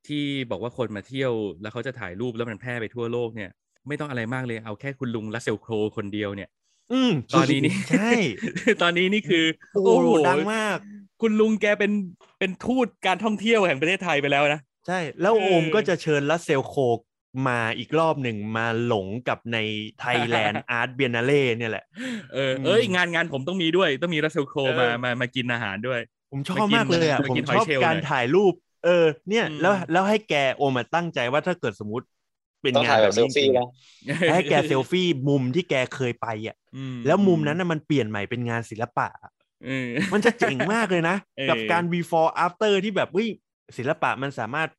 [0.08, 3.50] ที่บอกว่าคนมาเที่ยว แล้วเขาจะถ่ายรูปแล้วมันแพร่ไปทั่วโลกเนี่ย
[3.88, 6.50] ไม่ต้องอะไรมากเลยเอาแค่คุณลุงลัสเซลโครคนเดียวเนี่ย
[6.92, 8.12] อืมตอนนี้นี่ใช่
[8.82, 10.78] ตอนนี้นี่คือ โอ้โหดังมาก
[11.22, 11.92] คุณลุงแกเป็น
[12.40, 17.00] เป็นทูตการท่องเที่ยวแห่งประเทศไทยไปแล้วนะ ใช่ แล้วเออโอมก็จะเชิญลัสเซลโคก
[17.48, 19.58] มาอีกรอบหนึ่งมาหลงกับใน
[20.00, 21.86] ไทยแลนด์อาร์ตเบียนาเล่เนี่ยแหละ
[22.34, 26.00] เอออืมเอ้ยงานงานผมต้องมีด้วย ต้องมีรัสเซลโครเออมามามากินอาหารด้วย
[26.32, 28.54] ผมชอบมากเลยอะไปผมกินชอบหอยเชลล์การหน่อยถ่ายรูป
[28.86, 32.06] เออ เนี่ยอืมแล้วแล้วให้แกโอมมาตั้งใจว่าถ้าเกิดสมมติ
[32.64, 33.68] เป็นต้องงานถ่ายแบแบบบเซนี้ลจริฟี่งๆนะอะ
[34.30, 39.32] ให้แกเซลฟี่มุมที่แกเคยไปอะอืแล้วมุมนั้นน่ะมันเปลี่ยนใหม่เป็นงานศิลปะอะ
[39.66, 43.30] เออมันจะเจ๋งมากเลยนะเออกับการ before after ที่แบบเฮ้ย
[43.78, 44.70] ศิลปะมันสามารถ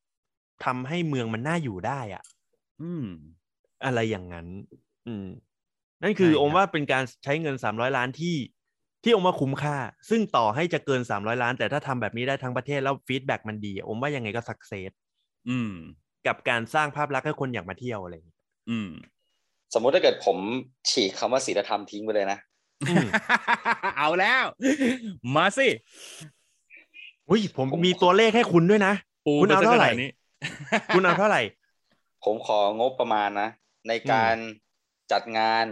[0.65, 2.23] ทำให้เมืองมันน่าอยู่ได้อะ
[2.81, 3.05] อืม
[3.85, 4.47] อะไรอย่างนั้น
[5.07, 5.27] อืม
[6.03, 8.35] นั่นคือใช่ครับองค์ว่าเป็นการใช้เงินสามร้อยล้านที่
[9.03, 9.77] ที่องค์ว่าคุ้มค่า
[10.09, 14.91] ซึ่งต่อให้จะเกินสามร้อยล้าน แต่ถ้าทำแบบนี้ได้ทั้งประเทศแล้ว feedback มันดี องค์ว่ายังไงก็ success
[15.49, 15.71] อืม
[16.27, 18.89] กับการสร้างภาพลักษณ์ให้คนอยากมาเที่ยวอะไรอย่างเงี้ยอืม
[19.73, 20.37] สมมุติถ้าเกิดผม
[20.89, 22.39] ฉีกคำว่าศีลธรรมทิ้งไปเลยนะ
[22.89, 23.07] อืม
[23.97, 24.43] เอาแล้ว
[25.35, 25.67] มาสิ
[27.29, 28.93] อุ้ยผม มีตัวเลขให้คุณด้วยนะ
[29.25, 30.11] ปูคุณเอาไปซะเท่าไหร่ขนดนี้
[30.95, 31.41] คุณเอาเท่าไหร่
[32.23, 33.49] ผมของบประมาณนะ
[33.87, 34.35] ในการ
[35.11, 35.65] จัดงาน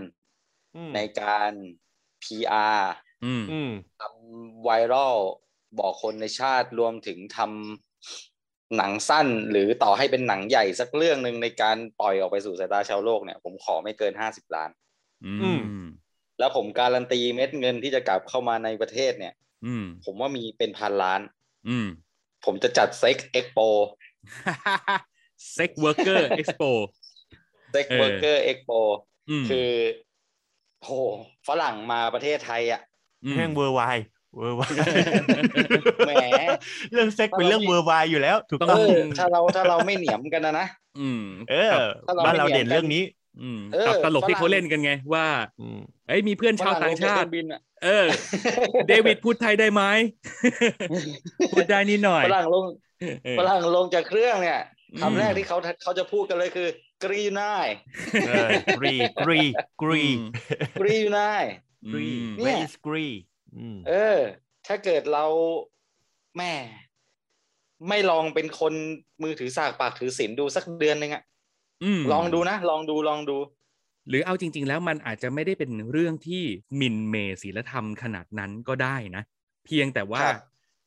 [0.75, 1.51] อืมในการ
[2.23, 2.79] PR
[3.25, 5.15] อืม อืม ทำไวรัล
[5.79, 7.92] บอกคนในชาติรวมถึงทำ
[8.77, 14.69] หนังสั้นหรือต่อให้เป็นหนังใหญ่สักเรื่องหนึ่งในการปล่อยออกไปสู่สายตาชาวโลกเนี่ย ผมขอไม่เกินห้าสิบล้าน
[15.41, 15.61] อืม
[16.39, 19.33] แล้วผมการันตีเม็ดเงินที่จะกลับเข้ามาในประเทศเนี่ย
[19.65, 21.21] อืม ผมว่ามีเป็นพันล้าน
[21.69, 21.87] อืม
[22.45, 23.59] ผมจะจัด sex expo
[25.53, 26.63] sex worker expo
[27.71, 28.71] sex เออ worker expo
[29.43, 29.71] มคือ
[30.83, 30.89] โห
[31.47, 32.81] ฝรั่งมาประเทศไทยอะ
[33.35, 33.81] แม่งเวอร์ไว
[34.37, 34.61] เวอร์ไว
[36.05, 36.11] แหม
[36.91, 40.67] เรื่องเซ็กเป็นเรื่องเวอร์ไวอยู่แล้ว ถูกต้ต้อเองอถ้าเราถ้าเราไม่เหนียมกันนะนะ
[40.99, 41.73] อืม เออ
[42.07, 43.03] ถ้าเราบ้านเราไม่เหนีเด่ยนมกันเรื่องนี้
[43.41, 45.27] อืมเออกับตลกที่ฝรั่งเขาเล่นกันไง ว่า
[45.59, 48.05] อืมเอ้ยมีเพื่อนชาวต่างชาฝรั่ติลเครื่องบินอะเออ
[48.87, 49.83] เดวิดพูดไทยได้ไหม
[51.53, 52.65] พูดได้นิดหน่อยฝรั่งลง
[53.25, 54.59] เออฝรั่งลงจากเครื่องเนี่ย
[54.93, 56.67] อืมคำแรกที่เขาเขาจะพูดกันเลยคือ
[57.03, 57.41] กรียูไน
[58.27, 59.41] เออกรีกรี
[59.81, 60.03] กรี
[60.79, 61.19] กรียูไน
[61.91, 63.32] กรีอืมเนี่ where ย is กรีอืม
[63.87, 64.19] เออ
[64.67, 65.25] ถ้าเกิดเรา
[66.37, 66.53] แม่
[67.89, 68.73] ไม่ลองเป็นคน
[69.23, 71.23] มือถือสากปากถือศีลดูสักเดือนหนึ่งอะ
[71.99, 73.37] มลองดูนะ ลองดูลองดู
[74.09, 76.43] หรือเอาจริง ๆ แล้วมันอาจจะไม่ได้เป็นเรื่องที่
[76.75, 79.23] หมินเมศีลธรรมขนาดนั้นก็ได้นะ
[79.65, 80.37] เพียงแต่ว่าครับ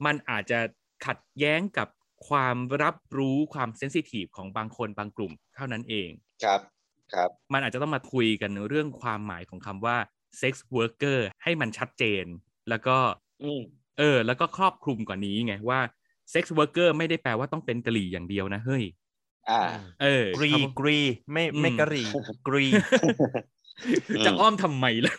[0.05, 0.61] มันอาจจะ
[1.07, 1.89] ขัดแย้งกับ
[2.29, 6.09] ความรับรู้ความเซนซิทีฟของบางคนบางกลุ่มเท่านั้นเอง
[6.45, 6.61] ครับ
[7.15, 9.97] ครับ มันอาจจะต้องมาคุยกันเรื่องความหมายของคำว่า
[10.41, 12.25] sex worker ให้มันชัดเจน
[12.69, 12.97] แล้วก็
[13.43, 13.61] อืม
[13.99, 15.81] เออ แล้วก็ครอบคลุมกว่านี้ไงว่า
[16.33, 18.85] sex worker ไม่ได้แปลว่าต้องเป็นกะหรี่อย่างเดียวนะเฮ้ย
[19.49, 19.55] อ่า
[20.03, 20.99] เออกรีคำกรี
[21.33, 22.09] ไม่ไม่อืมกะหรี่
[22.47, 22.67] กรี
[24.25, 25.13] จะอ้อมทำไมล่ะ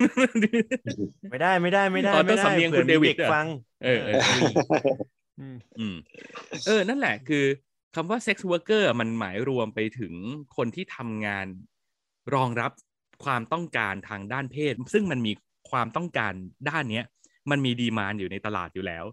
[1.29, 3.47] ไม่ได้ไม่ได้ไม่ได้อ๋อต้องไม่ได้สำเนียงผื่อคุณเดวิดมีเด็กอะฟัง
[3.83, 4.47] เออเออกรี
[5.39, 5.95] อืมอืม
[6.65, 7.45] เออ นั่นแหละคือ
[7.95, 10.13] คำว่า sex worker มันหมายรวมไปถึง
[10.57, 11.47] คนที่ทำงาน
[12.33, 12.71] รองรับ
[13.23, 15.31] ความต้องการทางด้านเพศ ซึ่งมันมี
[15.71, 16.33] ความต้องการ
[16.69, 17.05] ด้านเนี้ย
[17.51, 19.05] มันมี demand อยู่ในตลาดอยู่แล้ว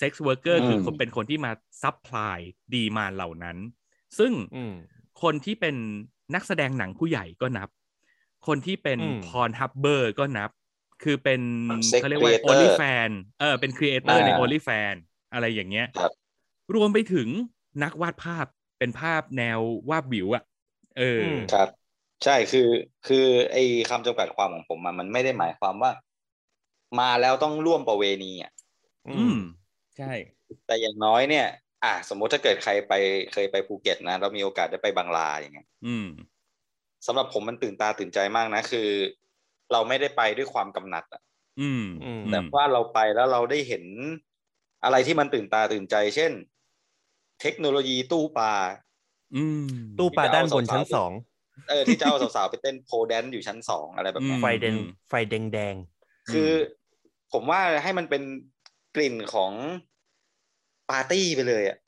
[0.00, 3.56] sex worker อืมคือคนเป็นคนที่มา supply demand เหล่านั้น
[4.18, 4.72] ซึ่งอืม
[5.22, 5.76] คนที่เป็น
[6.34, 7.68] นักแสดงหนังผู้ใหญ่ก็นับ
[8.46, 10.50] คนที่เป็นอืม Pornhubber ก็นับ
[11.02, 11.40] คือเป็น
[11.90, 14.94] Sex เขาเรียกว่า creator OnlyFans เออเป็น creator ในอ่า OnlyFans
[15.32, 16.12] อะไรอย่างเงี้ยครับ
[16.74, 17.28] รวมไปถึง
[17.82, 18.46] นักวาดภาพ
[18.78, 20.44] เป็นภาพแนววาบหวิวอะ
[20.98, 21.68] เอออมครับ
[22.24, 22.68] ใช่คือ
[23.06, 23.16] คือ
[23.52, 25.90] ไอ้คำจำกัดความของผมอะมันไม่ได้หมายความว่า
[27.00, 28.52] มาแล้วต้องร่วมประเวณีอะ
[29.08, 29.34] อืม
[29.96, 30.12] ใช่
[30.66, 31.46] แต่อย่างน้อยเนี่ย
[31.84, 32.92] อะสมมติถ้าเกิดใครไป
[33.32, 36.06] เคยไปภูเก็ตนะเรามีโอกาสได้ไปบางลาอย่างเงี้ยอืม
[37.06, 38.88] สำหรับผมมันตื่นตาตื่นใจมากนะ คือ
[39.72, 41.22] เราไม่ได้ไปด้วยความกำหนัดอะ
[41.58, 43.84] อืมอืมแต่ว่าเราไปแล้วเราได้เห็น
[44.84, 46.32] อะไรที่มันตื่นตาตื่นใจ เช่น
[47.40, 48.52] เทคโนโลยีตู้ปลา
[49.34, 49.62] อืม
[49.98, 51.12] ตู้ปลาด้านบนชั้นสอง
[51.68, 54.76] เออที่เจ้าสาวๆไปเต้นโพแดนอยู่ชั้นสองอะไรแบบเนี้ยอืมไฟแดง
[55.08, 55.76] ไฟแดงแดง
[56.30, 56.50] คือ
[57.32, 58.22] ผมว่าให้มันเป็น
[58.96, 59.52] กลิ่นของ
[60.90, 61.78] ปาร์ตี้ไปเลยอะ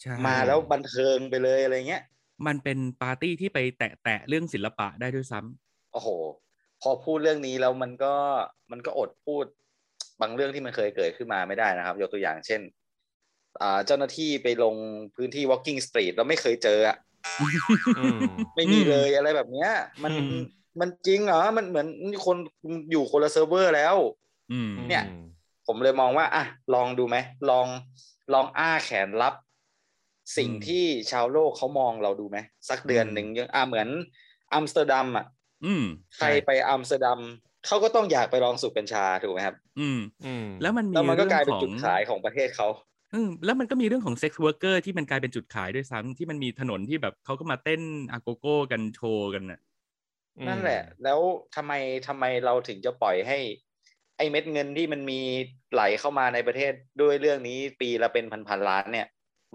[0.00, 2.02] ใช่มาแล้วบันเทิงไปเลยอะไรเงี้ย
[2.46, 6.08] มันเป็นปาร์ตี้ที่ไปแตะแตะเรื่องศิลปะได้ด้วยซ้ำโอ้โห
[6.82, 8.14] พอพูดเรื่องนี้แล้วมันก็
[8.70, 9.44] มันก็อดพูด
[10.20, 12.60] บางเรื่องที่มันเคยเกิดขึ้นมาไม่ได้นะครับ ยกตัวอย่างเช่น
[13.62, 14.74] อ่าเจ้าหน้าที่ไปลง
[15.16, 18.20] พื้นที่ walking street แล้วไม่เคยเจออะๆอืม
[18.56, 19.70] ไม่มีเลยอะไรแบบเนี้ย
[20.02, 20.42] มันอืม
[20.80, 21.88] มันจริงเหรอ มันเหมือน
[22.26, 22.36] คน
[22.90, 24.27] อยู่คนละเซิร์ฟเวอร์แล้วอืม
[24.88, 25.04] เนี่ย
[25.66, 27.16] ผมเลยมองว่าอะลองดูไหม
[27.50, 27.66] ลอง
[28.32, 29.34] ลองอ้าแขนรับ
[30.36, 33.88] สิ่งอืมที่ชาวโลกเขามองเราดูไหมสักเดือนอืมหนึ่งยังอะเหมือน
[34.52, 35.26] อัมสเตอร์ดัมอะ
[35.64, 35.84] อืม
[36.16, 37.20] ใครไปอัมสเตอร์ดัม
[37.66, 42.68] เขาก็ต้องอยากไปลองสูบกัญชาถูกไหมครับ อืมอืมแล้วมันมีแล้วมันก็เรื่องกลายเป็นของจุดขายของประเทศเขา
[43.14, 47.80] อืมแล้วมันก็มีเรื่องของเซ็กซ์ r ว r ร์เกอร์ที่มันกลายเป็นจุดขายด้วยซ้ำที่มันมีถนนที่แบบเขาก็มาเต้น
[48.12, 49.60] อาโกโก้กันโชว์กันน่ะ
[50.48, 51.20] นั่นแหละ แล้ว
[51.56, 51.72] ทำไม
[52.06, 53.38] ทำไมเราถึงจะปล่อยให้
[54.18, 55.20] ไอ้เม็ดเงินที่มันมี
[55.72, 59.06] ไหลเข้ามาในประเทศด้วยเรื่องนี้ปีละเป็นพันๆล้านเนี่ย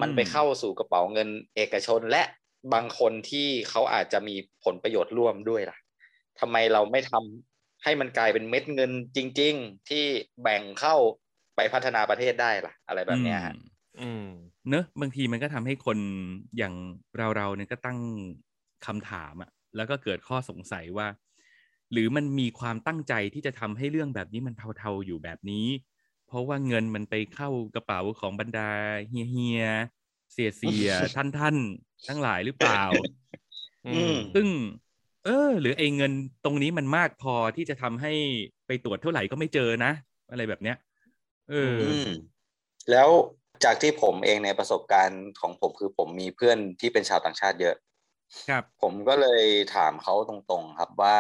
[0.02, 2.24] มันไปอืมเข้าสู่กระเป๋าเงินเอกชนและ
[2.74, 5.78] บางคนที่เขาอาจจะมีผลประโยชน์ร่วมด้วยล่ะ
[6.40, 10.04] ทำไมเราไม่ทำให้มันกลายเป็นเม็ดเงินจริง ๆ ที่
[10.44, 10.96] แบ่งเข้า
[11.56, 13.60] ไปพัฒนาประเทศได้ล่ะ อะไรแบบเนี้ยฮะอืม
[14.00, 14.26] อืม
[14.70, 15.98] เนอะบางทีมันก็ทำให้คน
[16.58, 16.74] อย่าง
[17.18, 18.00] เราเราๆเนี่ยก็ตั้ง
[18.86, 21.08] คำถามอะแล้วก็เกิดข้อสงสัยว่า
[21.94, 25.68] หรือมันมีความตั้งใจที่จะทำให้เรื่องแบบนี้มันเทาๆอยู่แบบนี้
[26.28, 28.70] เพราะว่าเงินมันไปเข้ากระเป๋าของบรรดา
[29.08, 29.64] เฮียเฮีย
[30.34, 32.84] เสียเสียท่านท่านๆทั้งหลายหรือเปล่า
[33.86, 34.48] อืมซึ่ง
[35.26, 36.12] เออ หรือไอ้เงิน
[36.44, 38.14] ตรงนี้มันมากพอที่จะทำให้
[38.68, 39.92] ไปตรวจเท่าไหร่ก็ไม่เจอนะ
[40.32, 40.78] อะไรแบบเนี้ย
[41.50, 42.10] เออออืม
[42.92, 43.10] แล้ว
[43.64, 47.76] จากที่ผมเองในประสบการณ์ของผมคือผมมีเพื่อนที่เป็นชาวต่างชาติเยอะ
[48.50, 49.44] ครับ ผมก็เลย
[49.76, 51.18] ถามเขาตรงๆครับว่า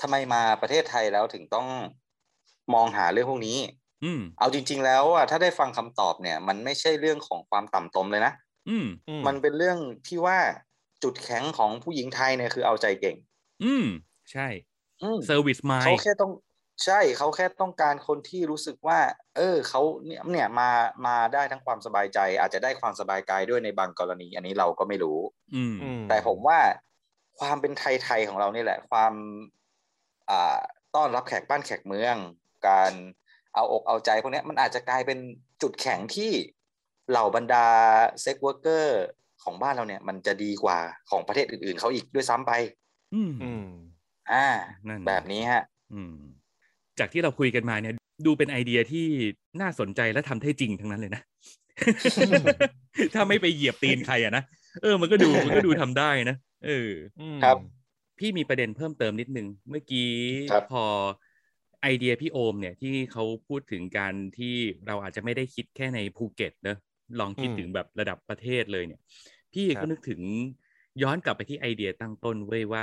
[0.00, 1.66] ทำไมมาประเทศไทยแล้วถึงต้อง
[2.74, 3.58] มองหาเรื่องพวกนี้
[4.04, 8.32] อืมเอาจริง ๆ แล้วอะถ้าได้ฟังคำตอบเนี่ย มันไม่ใช่เรื่องของความต่ำตมเลยนะ
[8.68, 10.38] อืมอืมันเป็นเรื่องที่ว่า
[11.02, 13.16] จุดแข็งของผู้หญิงไทยเนี่ยคือเอาใจเก่ง
[13.62, 13.84] อืม
[14.32, 14.46] ใช่
[15.02, 16.32] อืม service mind เขาแค่ต้อง
[16.84, 19.00] ใช่เขาแค่ต้องการคนที่รู้สึกว่า
[19.36, 20.70] เออเขาเนี่ยเนี่ยมา
[21.06, 25.18] มาได้ทั้งความสบายใจ อาจจะได้ความสบายกายด้วยในบางกรณี อันนี้เราก็ไม่รู้
[25.54, 26.58] อืมอืมแต่ผมว่า
[27.38, 29.57] ความเป็นไทย ๆ ของเรานี่แหละ ความอ่า
[30.94, 32.16] ต้อนรับแขกบ้านแขกเมือง
[32.68, 32.92] การ
[33.54, 35.18] เอาอกเอาใจพวกเนี้ยมันอาจจะกลายเป็น
[35.62, 36.32] จุดแข็งที่
[37.10, 37.66] เหล่าบรรดา
[38.20, 39.00] sex worker
[39.42, 40.78] ของบ้านเราเนี่ย มันจะดีกว่า
[41.10, 42.52] ของประเทศอื่นๆเขาอีกด้วยซ้ำไป
[43.14, 43.66] อืมอืม
[44.32, 44.46] อ่า
[44.88, 45.62] นั่นแบบนี้ฮะ
[45.92, 46.14] อืม
[46.98, 47.94] จากที่เราคุยกันมาเนี่ย
[48.26, 49.06] ดูเป็นไอเดียที่
[49.60, 51.22] น่าสนใจและทำได้จริงทั้งนั้นเลยนะ
[53.14, 54.42] ถ้าไม่ไปเหยียบตีนใครอะนะ
[54.82, 56.36] เออ มันก็ดูมันก็ดูทำได้นะ
[56.66, 56.90] เออ
[57.42, 57.56] ครับ
[58.18, 60.00] พี่มีประเด็นเพิ่มเติมนิดนึง เมื่อกี้
[60.48, 60.84] ครับพอ
[61.82, 64.54] ไอเดียพี่โอมเนี่ยที่เขาพูดถึงการที่
[64.86, 66.78] เราอาจจะไม่ได้คิดแค่ในภูเก็ตเนอะ
[67.20, 69.00] ลองคิดอืมถึงแบบระดับประเทศเลยเนี่ย
[69.52, 70.20] ครับพี่ครัก็บนึกถึง
[71.02, 72.82] ย้อนกลับไปที่ไอเดียตั้งต้นเว้ยว่า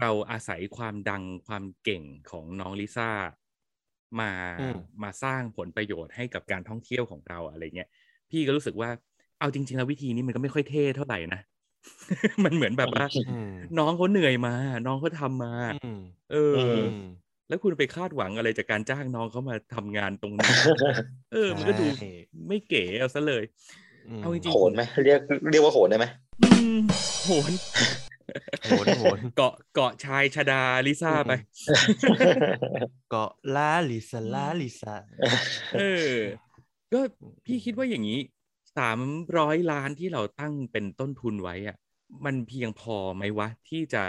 [0.00, 3.10] เราอาศัยความดังความเก่งของน้องลิซ่า
[4.20, 7.88] มาอืมมาสร้างผลประโยชน์ให้กับการท่องเที่ยวของเราอะไรเงี้ย
[8.30, 8.90] พี่ก็รู้สึกว่า
[9.38, 11.40] เอาจริง ๆ แล้ววิธีนี้มันก็ไม่ค่อยเท่เท่าไหร่นะ
[12.44, 14.54] มันเหมือนแบบว่าอืมน้องเขาเหนื่อยมา
[14.86, 16.00] น้องเขาทำมาอืม
[16.32, 17.06] เอออมอืม
[17.48, 20.52] แล้วคุณไปคาดหวังอะไรจากการจ้างน้องเขามาทำงานตรงนี้
[21.32, 22.12] เออ มันก็ดูใช่
[22.48, 23.44] ไม่เก๋เอาซะเลย
[24.18, 26.06] มเอาจริงโหนไหมเรียกเรียกว่าโหนได้ไหม
[26.42, 26.78] อืม
[27.24, 27.52] โหน
[28.62, 31.32] โหนโหนเกาะเกาะชายชดาลิซ่าไป
[33.10, 34.96] เกาะลาลิซาลาลิซา
[35.78, 36.12] เออ
[36.92, 37.00] ก็
[37.46, 38.20] พี่คิดว่าอย่างนี้
[38.78, 39.00] สาม
[39.38, 41.76] ร้อยล้านที่เราตั้งเป็นต้นทุนไว้อะ
[42.24, 44.04] มันเพียงพอไหมวะ ที่จะ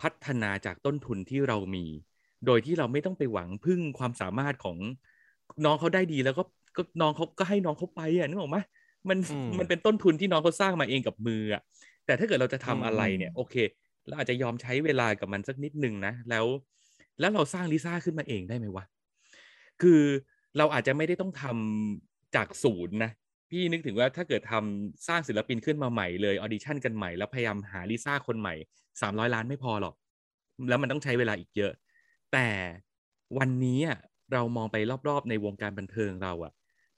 [0.00, 1.84] พัฒนาจากต้นทุนที่เรามี
[2.46, 4.78] โดยที่เราไม่ต้องไปหวังพึ่งความสามารถของ
[5.64, 6.42] น้องเขาได้ดีแล้วก็
[6.76, 8.58] ก็น้องเขาก็ให้น้องเขาไปอะนึกออกไหม
[9.08, 11.62] มันอืมมันเป็นต้นทุนที่น้องเขาสร้างมาเองกับมืออะ
[12.06, 13.54] แต่ถ้าเกิดเราจะทำอืมอะไรเนี่ย โอเค
[14.06, 16.46] เราอาจจะยอมใช้เวลากับมันสักนิดนึงนะแล้ว
[17.20, 18.84] แล้วเราสร้างลิซ่าขึ้นมาเองได้ไหมวะ
[19.82, 20.00] คือ
[20.58, 23.10] เราอาจจะไม่ได้ต้องทำจากศูนย์นะ
[23.54, 28.54] พี่นึกถึงว่าถ้าเกิดทำสร้างศิลปินขึ้นมาใหม่เลยออดิชั่นกันใหม่แล้วพยายามหาลิซ่าคนใหม่
[29.00, 29.94] สามร้อยล้านไม่พอหรอก
[30.68, 31.72] แล้วมันต้องใช้เวลาอีกเยอะ
[32.32, 32.48] แต่
[33.38, 33.98] วันนี้อะ
[34.32, 34.76] เรามองไป
[35.08, 36.52] รอบๆ ในวงการบันเทิงเราอะ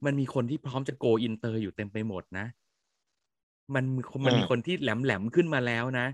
[0.05, 2.47] มันมีคนที่พร้อมจะ go inter อยู่เต็มไปหมดนะ
[3.75, 3.85] มัน
[4.25, 6.07] มันมีคนที่แหลมๆขึ้นมาแล้วนะ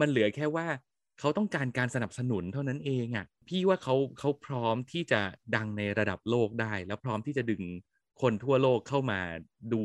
[0.00, 0.66] มันเหลือแค่ว่า
[1.18, 5.20] เขาต้องการการสนับสนุนเท่านั้นเองอะ่ะ พี่ว่าเขาเขาพร้อมที่จะ
[5.56, 7.62] ดังในระดับโลกได้ แล้วพร้อมที่จะดึง
[8.22, 9.20] คนทั่วโลกเข้ามา
[9.72, 9.82] ดู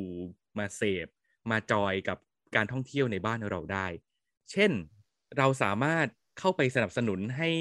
[0.57, 1.07] มาเสพ
[1.51, 2.17] มาจอยกับ
[2.55, 3.87] การท่องเที่ยวในบ้านเราได้
[4.51, 4.71] เช่น
[5.37, 6.07] เราสามารถ
[6.39, 7.51] เข้าไปสนับสนุนให้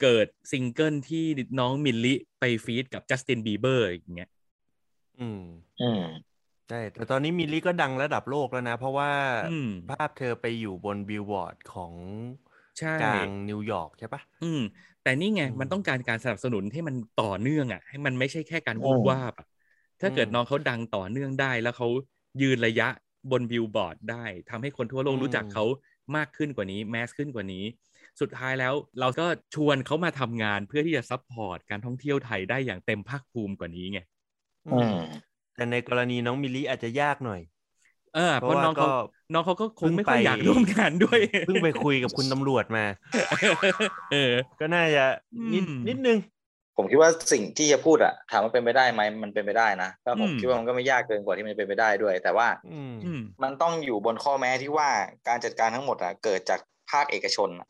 [0.00, 1.24] เกิดซิงเกิลที่
[1.58, 4.30] น้องมิลลี่ไป feat กับจัสตินบีเบอร์อย่างเงี้ย
[5.18, 5.40] อืม
[5.78, 6.00] อืม
[6.68, 9.10] ใช่แต่ตอนนี้มิลลี่ก็ดังระดับโลกแล้วนะ เพราะว่า
[9.42, 11.94] อืมภาพเธอไปอยู่บนบิลบอร์ดของ
[12.78, 14.60] ใช่กลางนิวยอร์กใช่ปะอืม
[15.02, 19.46] แต่นี่ไงอืมมันต้องการการสนับสนุนให้มันต่อเนื่องอะ ให้มันไม่ใช่แค่การอืมวูบวาบอะ
[20.04, 21.88] ถ้าเกิดอืมน้องเขาดังต่อเนื่องได้ แล้วเขา
[22.42, 22.88] ยืนระยะ
[23.30, 25.64] บนบิลบอร์ดได้ทำให้คนทั่วโลกอืมรู้จักเขา
[26.16, 27.64] มากขึ้นกว่านี้ mass ขึ้นกว่านี้
[28.20, 34.00] สุดท้ายแล้วเราก็ชวนเขามาทำงานเพื่อที่จะ support การท่องเที่ยวไทยได้อย่างเต็มภาคภูมิกว่านี้ไง
[34.66, 34.94] อืม
[35.54, 37.40] แต่ในกรณีน้องมิลลี่อาจจะยากหน่อย
[38.12, 38.86] เออเพเพราะราะน้องเขาว่าก็
[39.32, 42.84] น้องเขาก็คงเพิ่งไม่ค่อยไปอยากร่วมงานด้วยเพิ่งไปคุยกับคุณตำรวจมา
[44.10, 44.16] เออ
[44.60, 45.04] ก็น่าจะ
[45.52, 46.18] นิดอืมนิดนึง
[46.76, 54.88] ผมคิดว่าสิ่งที่จะพูดอะถามว่าเป็นไปได้ไหมมันเป็นไปได้นะก็ผมอืมคิดว่ามันก็ไม่ยากเกินกว่าที่มันจะเป็นไปได้ด้วย แต่ว่าอืมอืมมันต้องอยู่บนข้อแม้ที่ว่า
[55.28, 56.60] การจัดการทั้งหมดอะเกิดจาก
[56.90, 57.68] ภาคเอกชนอะ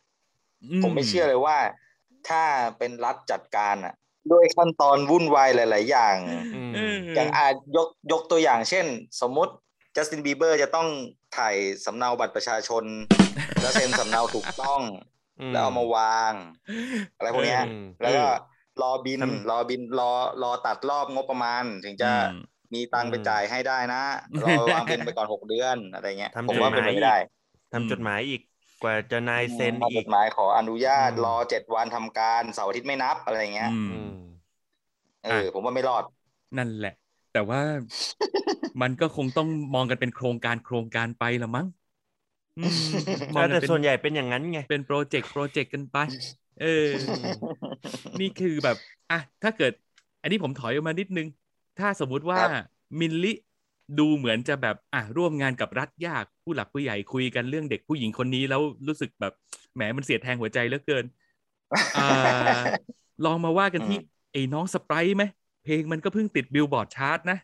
[0.82, 1.56] ผมไม่เชื่อเลยว่า
[2.28, 2.42] ถ้า
[2.78, 3.94] เป็นรัฐจัดการอะ
[4.32, 6.16] ด้วยขั้นตอนวุ่นวายหลาย ๆ อย่าง
[6.54, 8.86] อืมเอออย่างอาจยกยกตัวอย่างเช่น
[9.20, 9.52] สมมุติ
[9.96, 10.88] จัสตินบีเบอร์จะต้อง
[11.36, 12.84] ถ่ายสำเนาบัตรประชาชน
[13.60, 14.80] แล้วเซ็นสำเนาถูกต้อง
[15.52, 16.32] แล้วเอามาวาง
[17.16, 18.24] อะไรพวกเนี้ยอืมแล้วก็
[18.82, 20.10] รอบินทำรอบินรอ
[20.42, 22.30] รอตัดรอบงบประมาณ ถึงจะอืม
[22.74, 24.02] มีตังค์ไปอืมจ่ายให้ได้นะ
[24.44, 27.16] รอวางบินไปก่อนหกเดือนอะไรเงี้ยทำผมว่าเป็นไปจดหมายไม่ได้
[27.72, 28.40] ทำจดหมายอีก
[28.82, 34.14] กว่าจะนายเซ็นทำจอีกดหมายขออนุญาตอืมรอเจ็ดวันทำการเสาร์อาทิตย์ไม่นับอะไรเงี้ยอืมอืม
[35.22, 36.04] เออผมว่าไม่รอด
[36.56, 36.90] นั่นแหละ
[37.30, 37.60] แต่ว่า
[38.80, 41.66] มันก็คงต้องมองกันเป็นโครงการโครงการไปละมั้ง
[42.56, 42.80] อืม
[43.34, 45.96] มองกัแต่เป็ส่วนใหญ่เป็นอย่างนั้นไง เป็นโปรเจกต์โปรเจกต์กันไป
[46.58, 46.64] เออ
[48.20, 48.76] นี่คือแบบ
[49.10, 49.72] อะถ้าเกิด
[50.22, 51.28] อันนี้ผมถอยออกมานิดนึง
[51.78, 53.32] ถ้าสมมุติว่าครับมิลลี่
[53.98, 59.32] ดูเหมือนจะแบบอะร่วมงานกับรัฐยากผู้หลักผู้ใหญ่คุยกันเรื่องเด็กผู้หญิงคนนี้แล้วรู้สึกแบบ
[59.74, 61.04] แหมมันเสียดแทงหัวใจเหลือเกิน
[61.96, 62.00] อ่า
[63.24, 65.24] ลองมาว่ากันที่อืมไอ้น้องสไปรท์ไหม
[65.62, 67.38] เพลงมันก็เพิ่งติดบิลบอร์ดชาร์ตนะ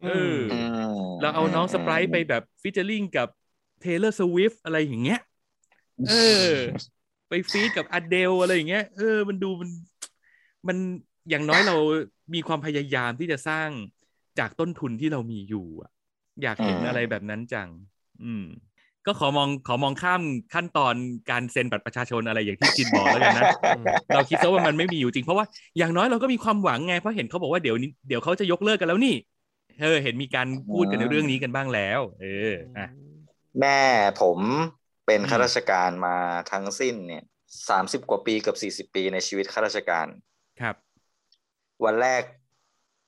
[0.00, 0.82] เออออืม
[1.20, 3.28] เราเอาน้องสไปรท์ไปแบบ featuring กับ
[3.80, 5.18] เทย์เลอร์สวิฟต์อะไรอย่างเงี้ย
[6.06, 6.12] เออ
[7.32, 9.70] ไปฟีดกับอเดลอะไรอย่างเงี้ยเออมันดูมัน
[10.68, 10.76] มัน
[11.30, 11.76] อย่างน้อยเรา
[12.34, 13.68] มีความพยายามที่จะสร้าง
[14.38, 15.90] จากต้นทุนที่เรามีอยู่อะ
[16.42, 17.68] อยากเห็นอืมอะไรแบบนั้นจัง
[18.24, 18.44] อืม
[19.06, 20.22] ก็ขอมองขอมองข้าม
[20.54, 20.94] ขั้นตอน
[21.30, 23.44] การเซ็นบัตรประชาชนอะไรอย่างที่จินบอกแล้วกันนะ
[24.14, 25.46] เราคิดซะว่ามันไม่มีอยู่จริงเพราะว่า
[25.78, 29.14] อย่างน้อยเราก็มีความหวังไงเพราะเห็นเขาบอกว่าเดี๋ยวนี้เดี๋ยวเขาจะยกเลิกกันแล้วนี่
[29.80, 32.86] เออเห็นมีการพูดกันในเรื่องนี้กันบ้างแล้ว เอออะ
[33.60, 33.78] แม่
[34.20, 34.38] ผม
[35.06, 36.16] เป็นอืมข้าราชการมา
[36.52, 37.24] ทั้งสิ้นเนี่ย
[37.68, 40.06] สามสิบกว่าปีเกับสี่สิบ40ปีในชีวิตข้าราชการ
[40.60, 40.76] ครับ
[41.84, 42.22] วันแรก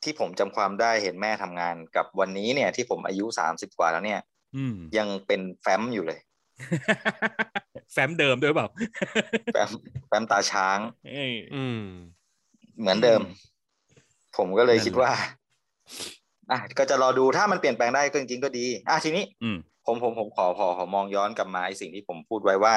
[0.02, 4.20] ที่ผมจำความได้เห็นแม่ทำงาน กับวันนี้เนี่ย ที่ผมอายุสามสิบกว่าแล้วเนี่ย
[4.56, 6.18] อืมยังเป็นแฟ้มอยู่เลย
[7.92, 8.68] แฟ้มเดิมด้วยเปล่า
[9.52, 9.70] แฟ้ม
[10.08, 10.78] แฟ้มตาช้าง
[11.10, 11.82] เอ้ยอืม
[12.80, 13.20] เหมือนเดิม
[14.36, 15.12] ผมก็เลยนั่นแหละคิดว่า
[16.50, 22.74] อะก็จะรอดูถ้ามันเปลี่ยนแปลงได้ก็จริงๆก็ดี อะทีนี้อืม ผมผมผมขอขอขอมองย้อนกลับมาไอสิ่งที่ผมพูดไว้ว่า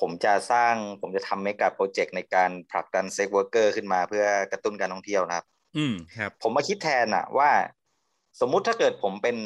[0.00, 5.44] ผมจะสร้างผมจะทำ mega project ในการผลักดัน sex worker ขึ้นมาเพื่อกระตุ้นการท่องเที่ยวนะครับ
[5.76, 7.50] อืมครับ ผมมาคิดแทนอะว่า
[8.40, 9.36] สมมุติถ้าเกิดผมเป็น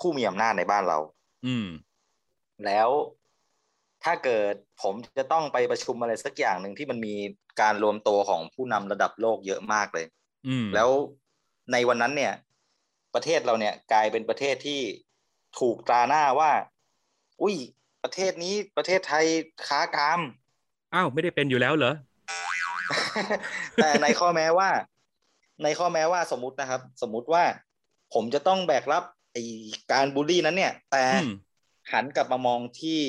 [0.00, 0.98] ผู้มีอำนาจในบ้านเรา
[1.46, 1.68] อืม
[2.66, 2.88] แล้ว
[4.04, 7.14] ถ้าเกิดผมจะต้องไปประชุมอะไรสักอย่างหนึ่งที่มันมี
[7.60, 10.06] การรวมตัวของผู้นำระดับโลกเยอะมากเลย
[10.48, 10.88] อืมแล้ว
[11.72, 12.32] ในวันนั้นเนี่ย
[13.14, 14.80] ประเทศเราเนี่ยกลายเป็นประเทศที่
[15.58, 16.50] ถูกตราหน้าว่า
[17.42, 17.56] อุ้ย
[18.02, 19.24] ประเทศนี้ประเทศไทย
[19.68, 20.20] ค้ากาม
[20.94, 21.94] อ้าวไม่ได้เป็นอยู่แล้วเหรอ
[23.76, 24.70] แต่ในข้อแม้ว่า
[25.62, 27.44] ในข้อแม้ว่าสมมตินะครับ สมมุติว่า
[28.14, 29.38] ผมจะต้องแบกรับไอ
[29.92, 31.30] การบูลลี่นั้นเนี่ย แต่อืม
[31.92, 33.00] หันกลับมามองที่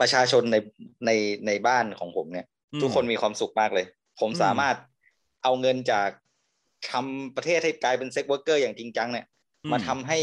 [0.00, 0.56] ประชาชนใน
[1.06, 1.10] ใน
[1.46, 3.86] ในบ้านของผมเนี่ยอืมทุกคนมีความสุขมากเลย
[4.20, 4.76] ผมอืมสามารถ
[5.42, 6.08] เอาเงินจาก
[6.90, 9.26] ทำประเทศให้กลายเป็น sex worker อย่างจริงจังเนี่ย
[9.72, 10.18] มาทำให้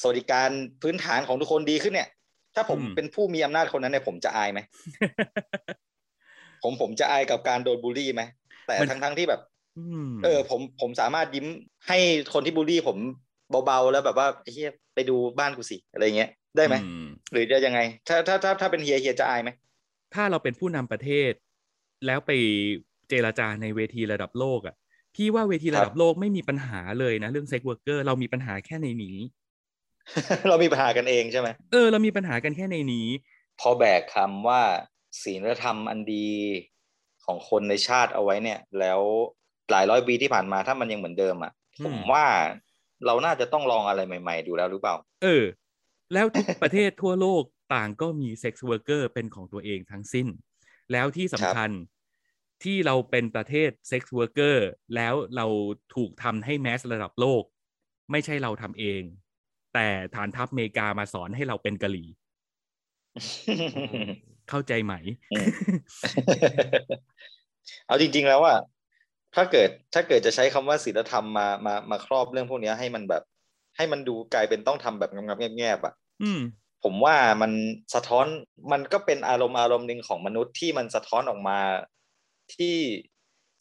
[0.00, 0.48] สวัสดิการ
[0.82, 2.08] พื้นฐานของทุกคนดีขึ้นเนี่ย
[2.54, 4.60] ถ้าผมอืมเป็นผู้มีอำนาจคนนั้นเนี่ยผมจะอายไหม
[6.62, 8.22] ผมผมจะอายกับการโดนบูลลี่ไหม
[8.66, 9.40] แต่มันทั้งทั้งๆที่แบบ
[9.78, 11.46] อืมเออ ผมผมสามารถยิ้ม
[11.88, 11.98] ให้
[12.32, 12.96] คนที่บูลลี่ ผม
[13.66, 19.50] เบาๆแล้วแบบว่าไอ้เฮียไปดูบ้านกูสิอะไรเงี้ยได้ไหมอืมหรือจะยังไง ถ้าถ้าถ้าถ้าเป็นเฮียเฮียจะอายไหม
[20.14, 21.32] ถ้าเราเป็นผู้นำประเทศ
[22.06, 22.30] แล้วไป
[23.08, 24.74] เจรจาในเวทีระดับโลกอะ
[25.14, 29.16] พี่ว่าเวทีระดับโลกไม่มีปัญหาเลยนะ เรื่องเซ็กเวอร์เกอร์เรามีปัญหาแค่ในนี้
[30.48, 33.06] เรามีปัญหากันเองใช่ไหมเออเรามีปัญหากันแค่ในนี้
[33.60, 34.60] พอแบกคำว่า
[35.22, 36.28] ศีลธรรมอันดี
[37.24, 39.00] ของคนในชาติเอาไว้เนี่ย แล้ว
[39.70, 42.24] หลายร้อยปีที่ผ่านมาถ้ามันยังเหมือนเดิมอะอืมผมว่า
[43.06, 45.44] เราน่าจะต้องลองอะไรใหม่ ๆ ดูแล้วหรือเปล่า เออ
[46.12, 47.42] แล้วทุกประเทศทั่วโลก
[47.74, 50.26] ต่างก็มี sex worker เป็นของตัวเองทั้งสิ้น
[50.92, 51.70] แล้วที่สำคัญ
[52.64, 55.46] ที่เราเป็นประเทศ sex worker แล้วเรา
[55.94, 57.42] ถูกทำให้ mass ระดับโลก
[58.10, 59.02] ไม่ใช่เราทำเอง
[59.74, 62.08] แต่ฐานทัพอเมริกามาสอนให้เราเป็นกะหรี่
[64.48, 64.94] เข้าใจไหม
[65.32, 65.46] อืม
[67.86, 68.54] เอาจริง ๆ แล้วว่า
[69.34, 73.22] ถ้าเกิดถ้าเกิดจะใช้คำว่าศีลธรรมมามามาครอบเรื่องพวกเนี้ยให้มันแบบ
[73.76, 76.40] ให้มันดูกลายเป็นต้องทำแบบงับๆแงบๆอะอืม
[76.84, 77.52] ผมว่ามัน
[77.94, 78.26] สะท้อน
[78.72, 81.58] มันก็เป็นอารมณ์อารมณ์หนึ่งของมนุษย์ที่มันสะท้อนออกมา
[82.54, 82.74] ที่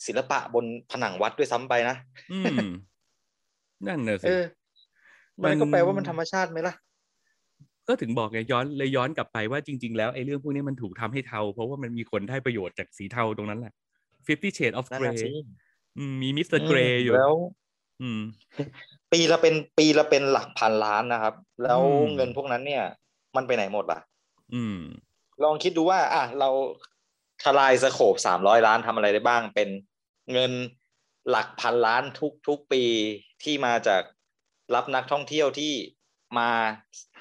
[0.05, 1.95] ศิลปะบนผนังวัดด้วยซ้ำไปนะ
[2.31, 2.67] อืม
[3.87, 4.43] นั่นน่ะสิเออ
[5.43, 6.75] มัมันนก็แปลว่ามันธรรมชาติไหมล่ะ
[7.87, 13.73] ก็ถึงบอกไงย้อนเลยย้อนกลับไปว่าจริง ๆ แล้วไอ้เรื่องพวกนี้มันถูกทำให้เทา เพราะว่ามันมีคนได้ประโยชน์จากสีเทาตรงนั้นแหละ
[14.27, 15.29] Fifty Shades of นั่นน่ะ Grey สิ
[15.97, 17.33] อืมมี Mister Grey อยู่แล้ว
[18.01, 18.21] อืม
[19.11, 22.83] ปีละเป็นปีละเป็นหลักพันล้านนะครับ แล้วอืมเงินพวกนั้นเนี่ย
[23.35, 23.99] มันไปไหนหมดล่ะ
[24.53, 24.79] อืม
[25.43, 26.49] ลองคิดดูว่า อะเรา
[27.43, 29.69] ทลาย scope สามร้อยล้านทำอะไรได้บ้าง เป็น
[30.33, 30.51] เงิน
[31.29, 32.83] หลักพันล้านทุกทุกปี
[33.43, 34.01] ที่มาจาก
[34.75, 35.73] รับนักท่องเที่ยวที่
[36.37, 36.49] มา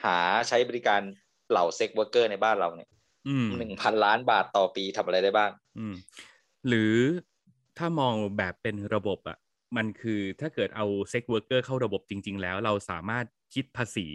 [0.04, 0.18] หา
[0.48, 1.00] ใช้บริการ
[1.50, 2.88] เหล่า sex worker ในบ้านเราเนี่ย
[3.28, 5.94] อืมหนึ่งพันล้านบาทต่อปีทำอะไรได้บ้างอืม
[6.68, 6.94] หรือ
[7.78, 9.38] ถ้ามองแบบเป็นระบบอะ
[9.76, 13.24] มันคือถ้าเกิดเอา sex worker เข้าระบบจริง ๆ แล้วเราสามารถ
[13.54, 14.06] คิดภาษี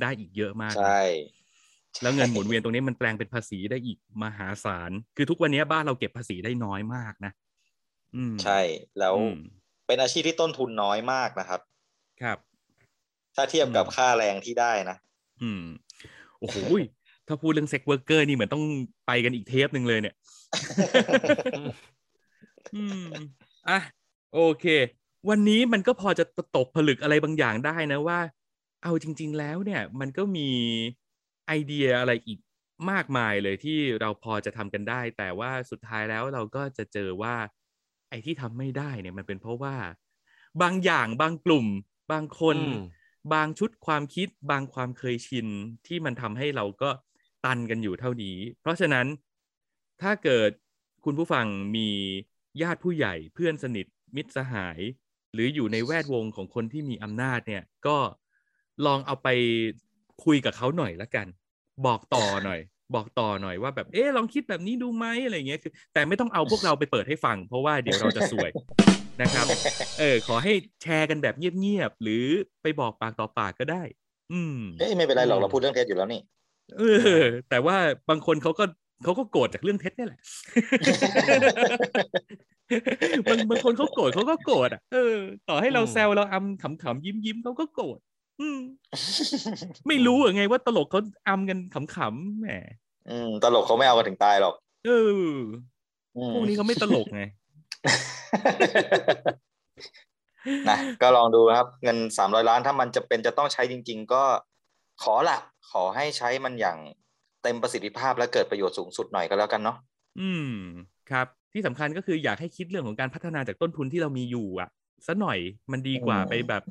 [0.00, 1.02] ได้อีกเยอะมากนะใช่
[2.02, 7.32] แล้วเงินหมุนเวียนตรงนี้มันแปลงเป็นภาษีได้อีกมหาศาล คือทุกวันนี้บ้านเราเก็บภาษีได้น้อยมากนะ
[8.16, 8.60] อืมใช่
[8.98, 9.36] แล้วอืม
[9.86, 11.60] เป็นอาชีพที่ต้นทุนน้อยมากนะครับ
[12.22, 12.38] ครับ
[13.36, 14.96] ถ้าเทียบกับอืมค่าแรงที่ได้นะ
[15.42, 15.64] อืม
[16.40, 16.82] โอ้โหย
[17.28, 18.64] ถ้าพูดเรื่อง sex worker นี่เหมือนต้อง
[19.06, 20.14] ไปกันอีกเทปหนึ่งเลยเนี่ย
[22.76, 23.08] อืม
[23.68, 23.78] อะ
[24.34, 24.66] โอเค
[25.28, 26.24] วันนี้มันก็พอจะ
[26.56, 28.20] ตกผลึกอะไรบางอย่างได้นะว่า
[28.82, 30.48] เอาจริง ๆ แล้วเนี่ย มันก็มี
[31.46, 32.38] ไอเดียอะไรอีก
[32.90, 37.34] มากมายเลยที่เราพอจะทำกันได้ แต่ว่าสุดท้ายแล้วเราก็จะเจอว่า
[38.10, 39.76] ไอ้ที่ทำไม่ได้เนี่ย มันเป็นเพราะว่า
[40.62, 41.66] บางอย่างบางกลุ่ม
[42.12, 42.72] บางคนอืม
[43.32, 45.46] บางชุดความคิดบางความเคยชิน
[45.86, 46.90] ที่มันทำให้เราก็
[47.44, 49.06] ตันกันอยู่เท่านี้ เพราะฉะนั้น
[50.02, 50.50] ถ้าเกิด
[51.04, 51.46] คุณผู้ฟัง
[51.76, 51.88] มี
[52.62, 54.80] ญาติผู้ใหญ่เพื่อนสนิทมิตรสหาย
[55.32, 57.96] หรืออยู่ในแวดวงของคนที่มีอำนาจเนี่ยก็
[58.86, 59.28] ลองเอาไป
[60.24, 61.26] คุยกับเขาหน่อยละกัน
[61.86, 62.60] บอกต่อหน่อย
[62.94, 68.50] บอกต่อหน่อยว่าแบบเออลองคิดแบบนี้ดูไหมอะไรเงี้ยคือแต่ไม่ต้องเอาพวกเราไปเปิดให้ฟัง เพราะว่าเดี๋ยวเราจะสวย
[69.20, 69.46] นะครับ
[69.98, 70.52] เออ ขอให้
[70.82, 72.24] แชร์กันแบบเงียบๆ หรือ
[72.62, 73.82] ไปบอกปากต่อปากก็ได้
[74.32, 76.20] อืมเอ้ยไม่เป็นไรหรอกเราพูดเรื่องเท็จอยู่แล้วนี่
[76.78, 76.82] เอ
[77.18, 77.76] อ แต่ว่า
[78.10, 78.64] บางคนเขาก็
[79.04, 80.20] เขาก็โกรธจากเรื่องเท็จนี่แหละ
[83.28, 85.14] บางบางคนเขาโกรธเขาก็โกรธอะ เออ
[85.48, 87.98] ต่อให้เราอืมแซวเราอำขำๆยิ้มยิ้มๆเขาก็โกรธ
[88.40, 88.58] อืม
[89.88, 92.48] ไม่รู้เหรอไงว่าตลกเขาอำกันขำๆแหม
[93.08, 94.54] อืม ตลกเขาไม่เอากันถึงตายหรอก
[94.86, 95.08] เออ
[96.16, 97.22] อืมพวกนี้เขาไม่ตลกไง
[100.68, 104.22] นะก็ลองดูนะครับ เงินสามร้อยล้านถ้ามันจะเป็นจะต้องใช้จริง ๆ ก็
[105.02, 105.38] ขอละ
[105.70, 106.78] ขอให้ใช้มันอย่าง
[107.42, 109.76] เต็มประสิทธิภาพและเกิดประโยชน์สูงสุดหน่อยก็แล้วกันเนาะ
[110.20, 110.52] อืม
[111.10, 114.68] ครับ ที่สำคัญก็คืออยากให้คิดเรื่องของการพัฒนาจากต้นทุนที่เรามีอยู่อะ
[115.06, 115.38] ซะหน่อย
[115.72, 116.62] มันดีกว่าอืมไปแบบ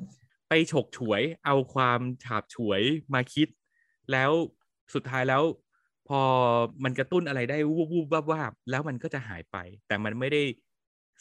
[0.48, 2.80] ไปฉกฉวย เอาความฉาบฉวย
[3.14, 3.48] มาคิด
[4.12, 4.30] แล้ว
[4.94, 5.42] สุดท้ายแล้ว
[6.08, 6.20] พอ
[6.84, 9.56] มันกระตุ้นอะไรได้วูบวูบวับวับแล้วมันก็จะหายไป
[9.86, 10.42] แต่มันไม่ได้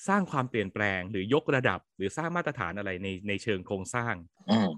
[0.08, 4.14] สร้างความเปลี่ยนแปลง หรือยกระดับ หรือสร้างมาตรฐานอะไรในในเชิงโครงสร้าง
[4.52, 4.70] อืม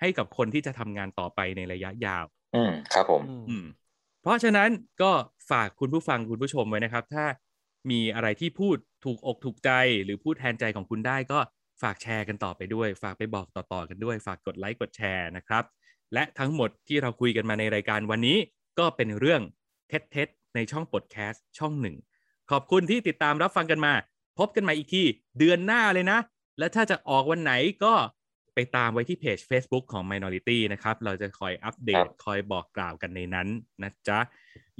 [0.00, 3.64] ให้กับคนที่จะทำงานต่อไปในระยะยาว อืมครับผมอืม
[4.22, 4.70] เพราะฉะนั้น
[5.02, 5.12] ก็
[5.50, 7.24] ฝากคุณผู้ฟังคุณผู้ชมไว้นะครับ ถ้า
[7.90, 9.70] มีอะไรที่พูดถูกอกถูกใจ
[10.04, 11.38] หรือพูดแทนใจของคุณได้ก็
[11.82, 15.64] ฝากแชร์กันต่อไปด้วย ฝากไปบอกต่อๆกันด้วย ฝากกดไลค์กดแชร์นะครับ
[16.14, 18.38] และทั้งหมดที่เราคุยกันมาในรายการวันนี้
[18.78, 19.42] ก็เป็นเรื่อง
[19.88, 21.96] เท็จๆในช่องป o ดแคสต์ช่องหนึ่ง
[22.50, 23.92] ขอบคุณที่ติดตามรับฟังกันมา
[24.38, 25.02] พบกันใหม่อีกที
[25.38, 26.18] เดือนหน้าเลยนะ
[26.58, 27.52] และถ้าจะออกวันไหน
[27.84, 27.94] ก็
[28.54, 33.48] ไปตามไว้ที่เพจ Facebook ของ Minority นะครับ เราจะคอยอัปเดครัตบคอยบอกกล่าวกันในนั้น
[33.82, 34.20] นะจ๊ะ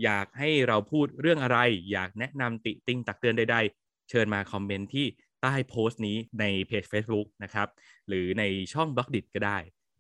[0.03, 1.59] อยากให้เราพูดเรื่องอะไร
[1.93, 5.07] อยากแนะนำติติงตักเตือนใดๆ เชิญมาคอมเมนต์ที่
[5.43, 7.69] ใต้โพสต์นี้ในเพจ Facebook นะครับ
[8.09, 9.59] หรือในช่องบล็อกดิก็ได้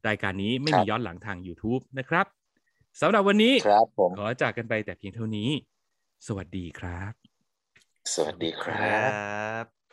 [0.08, 2.26] รายการนี้ไม่มีย้อนหลังทาง YouTube นะครับ
[3.00, 5.50] สำหรับวันนี้ครับผมขอจากกันไปแต่เพียงเท่านี้
[6.26, 7.23] สวัสดีครับ
[8.12, 8.78] สวัสดีครั
[9.62, 9.83] บ